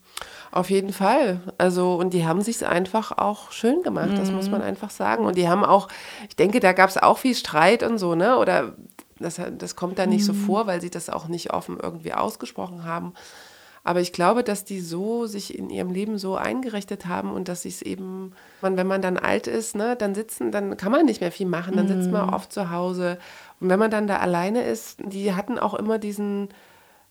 Auf 0.52 0.70
jeden 0.70 0.94
Fall. 0.94 1.42
Also, 1.58 1.96
und 1.96 2.14
die 2.14 2.26
haben 2.26 2.42
sich 2.42 2.66
einfach 2.66 3.18
auch 3.18 3.52
schön 3.52 3.84
gemacht, 3.84 4.12
das 4.18 4.32
muss 4.32 4.50
man 4.50 4.62
mhm. 4.62 4.68
einfach 4.68 4.90
sagen. 4.90 5.26
Und 5.26 5.38
die 5.38 5.50
haben 5.50 5.66
auch, 5.66 5.90
ich 6.30 6.38
denke, 6.38 6.62
da 6.62 6.72
gab 6.72 6.90
es 6.90 6.98
auch 6.98 7.18
viel 7.18 7.36
Streit 7.36 7.84
und 7.84 7.98
so, 7.98 8.16
ne? 8.16 8.38
Oder 8.38 8.74
das, 9.20 9.40
das 9.58 9.76
kommt 9.76 10.00
da 10.00 10.06
nicht 10.06 10.22
mhm. 10.22 10.26
so 10.26 10.34
vor, 10.34 10.68
weil 10.68 10.82
sie 10.82 10.90
das 10.90 11.10
auch 11.10 11.28
nicht 11.28 11.54
offen 11.54 11.78
irgendwie 11.82 12.14
ausgesprochen 12.14 12.84
haben. 12.84 13.14
Aber 13.84 14.02
ich 14.02 14.14
glaube, 14.14 14.44
dass 14.44 14.66
die 14.66 14.82
so 14.82 15.28
sich 15.28 15.58
in 15.58 15.70
ihrem 15.70 15.92
Leben 15.92 16.18
so 16.18 16.36
eingerichtet 16.36 17.06
haben 17.06 17.32
und 17.32 17.48
dass 17.48 17.62
sie 17.62 17.70
es 17.70 17.84
eben, 17.84 18.34
man, 18.62 18.78
wenn 18.78 18.88
man 18.88 19.04
dann 19.04 19.18
alt 19.18 19.46
ist, 19.46 19.76
ne, 19.76 19.96
dann 19.96 20.16
sitzen, 20.16 20.52
dann 20.52 20.76
kann 20.76 20.92
man 20.92 21.06
nicht 21.06 21.22
mehr 21.22 21.32
viel 21.32 21.46
machen, 21.46 21.78
dann 21.78 21.88
sitzt 21.88 22.10
man 22.10 22.26
mhm. 22.28 22.34
oft 22.34 22.52
zu 22.52 22.72
Hause. 22.72 23.20
Und 23.60 23.70
wenn 23.70 23.78
man 23.78 23.92
dann 23.92 24.08
da 24.08 24.18
alleine 24.18 24.64
ist, 24.64 24.98
die 25.06 25.36
hatten 25.36 25.60
auch 25.60 25.76
immer 25.76 26.00
diesen, 26.00 26.50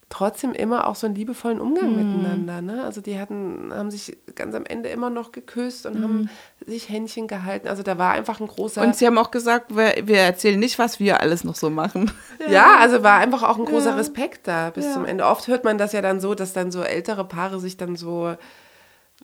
trotzdem 0.09 0.53
immer 0.53 0.87
auch 0.87 0.95
so 0.95 1.07
einen 1.07 1.17
liebevollen 1.17 1.61
Umgang 1.61 1.93
mm. 1.93 1.97
miteinander. 1.97 2.63
Ne? 2.63 2.85
Also 2.85 3.01
die 3.01 3.19
hatten, 3.19 3.73
haben 3.73 3.91
sich 3.91 4.17
ganz 4.35 4.55
am 4.55 4.65
Ende 4.65 4.89
immer 4.89 5.11
noch 5.11 5.33
geküsst 5.33 5.87
und 5.87 5.99
mm. 5.99 6.03
haben 6.03 6.31
sich 6.67 6.89
Händchen 6.89 7.27
gehalten. 7.27 7.69
Also 7.69 7.83
da 7.83 7.99
war 7.99 8.13
einfach 8.13 8.41
ein 8.41 8.47
großer. 8.47 8.83
Und 8.83 8.97
sie 8.97 9.07
haben 9.07 9.19
auch 9.19 9.31
gesagt, 9.31 9.75
wir, 9.75 9.95
wir 10.07 10.19
erzählen 10.19 10.59
nicht, 10.59 10.79
was 10.79 11.01
wir 11.01 11.21
alles 11.21 11.45
noch 11.45 11.55
so 11.55 11.71
machen. 11.71 12.11
Ja, 12.41 12.47
ja 12.51 12.79
also 12.81 13.03
war 13.03 13.19
einfach 13.19 13.43
auch 13.43 13.59
ein 13.59 13.65
großer 13.65 13.91
ja. 13.91 13.97
Respekt 13.97 14.47
da 14.47 14.71
bis 14.71 14.87
ja. 14.87 14.93
zum 14.93 15.05
Ende. 15.05 15.27
Oft 15.27 15.49
hört 15.49 15.65
man 15.65 15.79
das 15.79 15.93
ja 15.93 16.03
dann 16.03 16.21
so, 16.21 16.35
dass 16.35 16.53
dann 16.53 16.71
so 16.71 16.83
ältere 16.83 17.25
Paare 17.25 17.59
sich 17.61 17.77
dann 17.77 17.97
so 17.97 18.37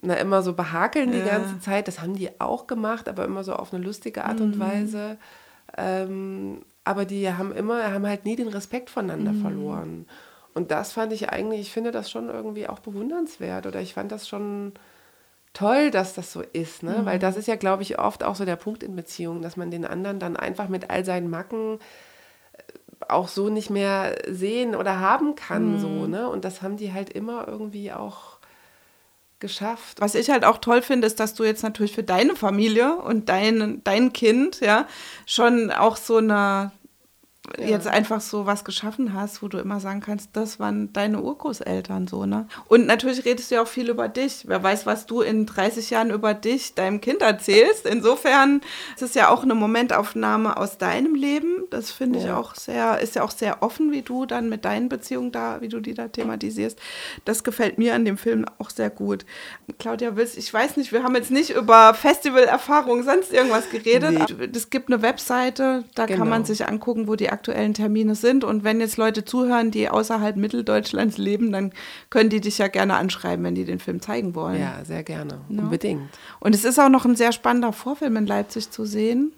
na, 0.02 0.14
immer 0.14 0.42
so 0.42 0.54
behakeln 0.54 1.12
die 1.12 1.22
ganze 1.22 1.60
Zeit. 1.60 1.88
Das 1.88 2.00
haben 2.00 2.14
die 2.14 2.40
auch 2.40 2.66
gemacht, 2.66 3.08
aber 3.08 3.24
immer 3.24 3.44
so 3.44 3.52
auf 3.52 3.72
eine 3.74 3.84
lustige 3.84 4.24
Art 4.24 4.40
mm. 4.40 4.42
und 4.42 4.56
mhm. 4.56 4.60
Weise. 4.60 5.18
Ähm, 5.76 6.62
aber 6.84 7.04
die 7.04 7.30
haben 7.30 7.52
immer, 7.52 7.92
haben 7.92 8.06
halt 8.06 8.24
nie 8.24 8.36
den 8.36 8.48
Respekt 8.48 8.90
voneinander 8.90 9.32
mhm. 9.32 9.42
verloren. 9.42 10.06
Und 10.54 10.70
das 10.70 10.92
fand 10.92 11.12
ich 11.12 11.30
eigentlich, 11.30 11.60
ich 11.60 11.72
finde 11.72 11.90
das 11.90 12.10
schon 12.10 12.28
irgendwie 12.28 12.68
auch 12.68 12.80
bewundernswert 12.80 13.66
oder 13.66 13.80
ich 13.80 13.94
fand 13.94 14.10
das 14.10 14.28
schon 14.28 14.72
toll, 15.52 15.90
dass 15.90 16.14
das 16.14 16.32
so 16.32 16.42
ist, 16.52 16.82
ne? 16.82 16.98
Mhm. 17.00 17.06
Weil 17.06 17.18
das 17.18 17.36
ist 17.36 17.48
ja, 17.48 17.56
glaube 17.56 17.82
ich, 17.82 17.98
oft 17.98 18.22
auch 18.22 18.36
so 18.36 18.44
der 18.44 18.56
Punkt 18.56 18.82
in 18.82 18.96
Beziehungen, 18.96 19.42
dass 19.42 19.56
man 19.56 19.70
den 19.70 19.84
anderen 19.84 20.18
dann 20.18 20.36
einfach 20.36 20.68
mit 20.68 20.90
all 20.90 21.04
seinen 21.04 21.30
Macken 21.30 21.78
äh, 22.52 22.62
auch 23.08 23.28
so 23.28 23.48
nicht 23.48 23.70
mehr 23.70 24.16
sehen 24.28 24.74
oder 24.74 25.00
haben 25.00 25.34
kann, 25.34 25.74
mhm. 25.74 25.78
so, 25.78 26.06
ne? 26.06 26.28
Und 26.28 26.44
das 26.44 26.62
haben 26.62 26.76
die 26.76 26.92
halt 26.92 27.10
immer 27.10 27.48
irgendwie 27.48 27.92
auch 27.92 28.38
geschafft. 29.40 30.00
Was 30.00 30.14
ich 30.14 30.30
halt 30.30 30.44
auch 30.44 30.58
toll 30.58 30.82
finde, 30.82 31.06
ist, 31.06 31.18
dass 31.18 31.34
du 31.34 31.44
jetzt 31.44 31.62
natürlich 31.62 31.94
für 31.94 32.02
deine 32.02 32.36
Familie 32.36 32.96
und 32.96 33.28
dein, 33.28 33.80
dein 33.84 34.12
Kind, 34.12 34.60
ja, 34.60 34.86
schon 35.26 35.70
auch 35.70 35.96
so 35.96 36.18
eine 36.18 36.72
ja. 37.58 37.66
jetzt 37.66 37.86
einfach 37.86 38.20
so 38.20 38.46
was 38.46 38.64
geschaffen 38.64 39.14
hast, 39.14 39.42
wo 39.42 39.48
du 39.48 39.58
immer 39.58 39.80
sagen 39.80 40.00
kannst, 40.00 40.30
das 40.34 40.60
waren 40.60 40.92
deine 40.92 41.20
Urgroßeltern 41.22 42.06
so, 42.06 42.26
ne? 42.26 42.46
Und 42.68 42.86
natürlich 42.86 43.24
redest 43.24 43.50
du 43.50 43.56
ja 43.56 43.62
auch 43.62 43.68
viel 43.68 43.88
über 43.88 44.08
dich. 44.08 44.44
Wer 44.46 44.62
weiß, 44.62 44.86
was 44.86 45.06
du 45.06 45.20
in 45.20 45.46
30 45.46 45.90
Jahren 45.90 46.10
über 46.10 46.34
dich 46.34 46.74
deinem 46.74 47.00
Kind 47.00 47.22
erzählst. 47.22 47.86
Insofern 47.86 48.60
ist 48.94 49.02
es 49.02 49.14
ja 49.14 49.28
auch 49.28 49.42
eine 49.42 49.54
Momentaufnahme 49.54 50.56
aus 50.56 50.78
deinem 50.78 51.14
Leben. 51.14 51.64
Das 51.70 51.90
finde 51.90 52.18
ja. 52.18 52.24
ich 52.24 52.30
auch 52.32 52.54
sehr, 52.54 53.00
ist 53.00 53.14
ja 53.14 53.22
auch 53.22 53.30
sehr 53.30 53.62
offen, 53.62 53.92
wie 53.92 54.02
du 54.02 54.26
dann 54.26 54.48
mit 54.48 54.64
deinen 54.64 54.88
Beziehungen 54.88 55.32
da, 55.32 55.60
wie 55.60 55.68
du 55.68 55.80
die 55.80 55.94
da 55.94 56.08
thematisierst. 56.08 56.78
Das 57.24 57.44
gefällt 57.44 57.78
mir 57.78 57.94
an 57.94 58.04
dem 58.04 58.18
Film 58.18 58.44
auch 58.58 58.70
sehr 58.70 58.90
gut. 58.90 59.24
Claudia 59.78 60.16
Wills, 60.16 60.36
ich 60.36 60.52
weiß 60.52 60.76
nicht, 60.76 60.92
wir 60.92 61.02
haben 61.02 61.14
jetzt 61.14 61.30
nicht 61.30 61.50
über 61.50 61.94
Festivalerfahrungen, 61.94 63.04
sonst 63.04 63.32
irgendwas 63.32 63.70
geredet. 63.70 64.30
Es 64.30 64.36
nee. 64.36 64.70
gibt 64.70 64.92
eine 64.92 65.02
Webseite, 65.02 65.84
da 65.94 66.06
genau. 66.06 66.20
kann 66.20 66.28
man 66.28 66.44
sich 66.44 66.66
angucken, 66.66 67.08
wo 67.08 67.16
die 67.16 67.30
aktuellen 67.40 67.72
Termine 67.72 68.14
sind. 68.14 68.44
Und 68.44 68.64
wenn 68.64 68.80
jetzt 68.80 68.98
Leute 68.98 69.24
zuhören, 69.24 69.70
die 69.70 69.88
außerhalb 69.88 70.36
Mitteldeutschlands 70.36 71.16
leben, 71.16 71.52
dann 71.52 71.72
können 72.10 72.28
die 72.28 72.42
dich 72.42 72.58
ja 72.58 72.68
gerne 72.68 72.96
anschreiben, 72.96 73.44
wenn 73.44 73.54
die 73.54 73.64
den 73.64 73.78
Film 73.78 74.02
zeigen 74.02 74.34
wollen. 74.34 74.60
Ja, 74.60 74.84
sehr 74.84 75.02
gerne. 75.02 75.40
No? 75.48 75.62
Unbedingt. 75.62 76.02
Und 76.38 76.54
es 76.54 76.64
ist 76.64 76.78
auch 76.78 76.90
noch 76.90 77.06
ein 77.06 77.16
sehr 77.16 77.32
spannender 77.32 77.72
Vorfilm 77.72 78.16
in 78.16 78.26
Leipzig 78.26 78.70
zu 78.70 78.84
sehen. 78.84 79.32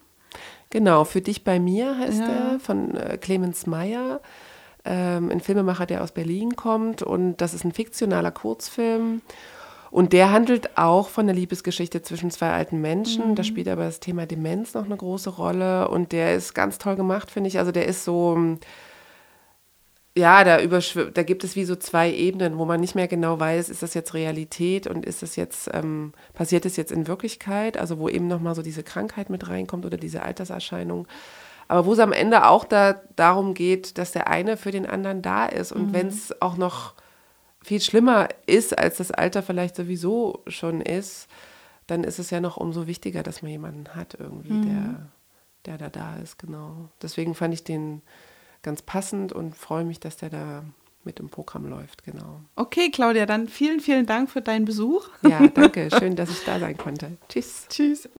Genau, 0.70 1.04
für 1.04 1.20
dich 1.20 1.44
bei 1.44 1.60
mir 1.60 1.96
heißt 1.96 2.20
ja. 2.20 2.26
er 2.26 2.60
von 2.60 2.96
äh, 2.96 3.18
Clemens 3.18 3.66
Meyer. 3.66 4.20
Ähm, 4.84 5.30
ein 5.30 5.40
Filmemacher, 5.40 5.86
der 5.86 6.02
aus 6.02 6.10
Berlin 6.10 6.56
kommt. 6.56 7.02
Und 7.02 7.36
das 7.36 7.54
ist 7.54 7.64
ein 7.64 7.72
fiktionaler 7.72 8.32
Kurzfilm. 8.32 9.22
Und 9.92 10.14
der 10.14 10.32
handelt 10.32 10.78
auch 10.78 11.10
von 11.10 11.26
der 11.26 11.36
Liebesgeschichte 11.36 12.00
zwischen 12.00 12.30
zwei 12.30 12.50
alten 12.50 12.80
Menschen. 12.80 13.32
Mhm. 13.32 13.34
Da 13.34 13.44
spielt 13.44 13.68
aber 13.68 13.84
das 13.84 14.00
Thema 14.00 14.24
Demenz 14.24 14.72
noch 14.72 14.86
eine 14.86 14.96
große 14.96 15.28
Rolle. 15.28 15.86
Und 15.88 16.12
der 16.12 16.34
ist 16.34 16.54
ganz 16.54 16.78
toll 16.78 16.96
gemacht, 16.96 17.30
finde 17.30 17.48
ich. 17.48 17.58
Also 17.58 17.72
der 17.72 17.84
ist 17.84 18.02
so, 18.04 18.56
ja, 20.16 20.44
da, 20.44 20.60
da 20.62 21.22
gibt 21.22 21.44
es 21.44 21.56
wie 21.56 21.66
so 21.66 21.76
zwei 21.76 22.10
Ebenen, 22.10 22.56
wo 22.56 22.64
man 22.64 22.80
nicht 22.80 22.94
mehr 22.94 23.06
genau 23.06 23.38
weiß, 23.38 23.68
ist 23.68 23.82
das 23.82 23.92
jetzt 23.92 24.14
Realität 24.14 24.86
und 24.86 25.04
ist 25.04 25.20
das 25.22 25.36
jetzt, 25.36 25.68
ähm, 25.74 26.14
passiert 26.32 26.64
es 26.64 26.76
jetzt 26.76 26.90
in 26.90 27.06
Wirklichkeit? 27.06 27.76
Also 27.76 27.98
wo 27.98 28.08
eben 28.08 28.28
nochmal 28.28 28.54
so 28.54 28.62
diese 28.62 28.82
Krankheit 28.82 29.28
mit 29.28 29.46
reinkommt 29.50 29.84
oder 29.84 29.98
diese 29.98 30.22
Alterserscheinung. 30.22 31.06
Aber 31.68 31.84
wo 31.84 31.92
es 31.92 31.98
am 31.98 32.12
Ende 32.12 32.46
auch 32.46 32.64
da, 32.64 33.02
darum 33.16 33.52
geht, 33.52 33.98
dass 33.98 34.12
der 34.12 34.28
eine 34.28 34.56
für 34.56 34.70
den 34.70 34.86
anderen 34.86 35.20
da 35.20 35.44
ist. 35.44 35.70
Und 35.70 35.88
mhm. 35.88 35.92
wenn 35.92 36.06
es 36.06 36.40
auch 36.40 36.56
noch 36.56 36.94
viel 37.64 37.80
schlimmer 37.80 38.28
ist, 38.46 38.76
als 38.76 38.96
das 38.98 39.10
Alter 39.10 39.42
vielleicht 39.42 39.76
sowieso 39.76 40.42
schon 40.46 40.80
ist, 40.80 41.28
dann 41.86 42.04
ist 42.04 42.18
es 42.18 42.30
ja 42.30 42.40
noch 42.40 42.56
umso 42.56 42.86
wichtiger, 42.86 43.22
dass 43.22 43.42
man 43.42 43.50
jemanden 43.50 43.94
hat 43.94 44.16
irgendwie, 44.18 44.52
mhm. 44.52 44.66
der, 45.64 45.78
der 45.78 45.78
da 45.78 45.90
da 45.90 46.16
ist, 46.16 46.38
genau. 46.38 46.88
Deswegen 47.00 47.34
fand 47.34 47.54
ich 47.54 47.64
den 47.64 48.02
ganz 48.62 48.82
passend 48.82 49.32
und 49.32 49.56
freue 49.56 49.84
mich, 49.84 50.00
dass 50.00 50.16
der 50.16 50.30
da 50.30 50.64
mit 51.04 51.18
dem 51.18 51.28
Programm 51.28 51.66
läuft, 51.66 52.04
genau. 52.04 52.40
Okay, 52.54 52.90
Claudia, 52.90 53.26
dann 53.26 53.48
vielen, 53.48 53.80
vielen 53.80 54.06
Dank 54.06 54.30
für 54.30 54.40
deinen 54.40 54.64
Besuch. 54.64 55.08
Ja, 55.22 55.48
danke. 55.48 55.88
Schön, 55.98 56.14
dass 56.14 56.30
ich 56.30 56.44
da 56.44 56.60
sein 56.60 56.76
konnte. 56.76 57.16
Tschüss. 57.28 57.66
Tschüss. 57.68 58.08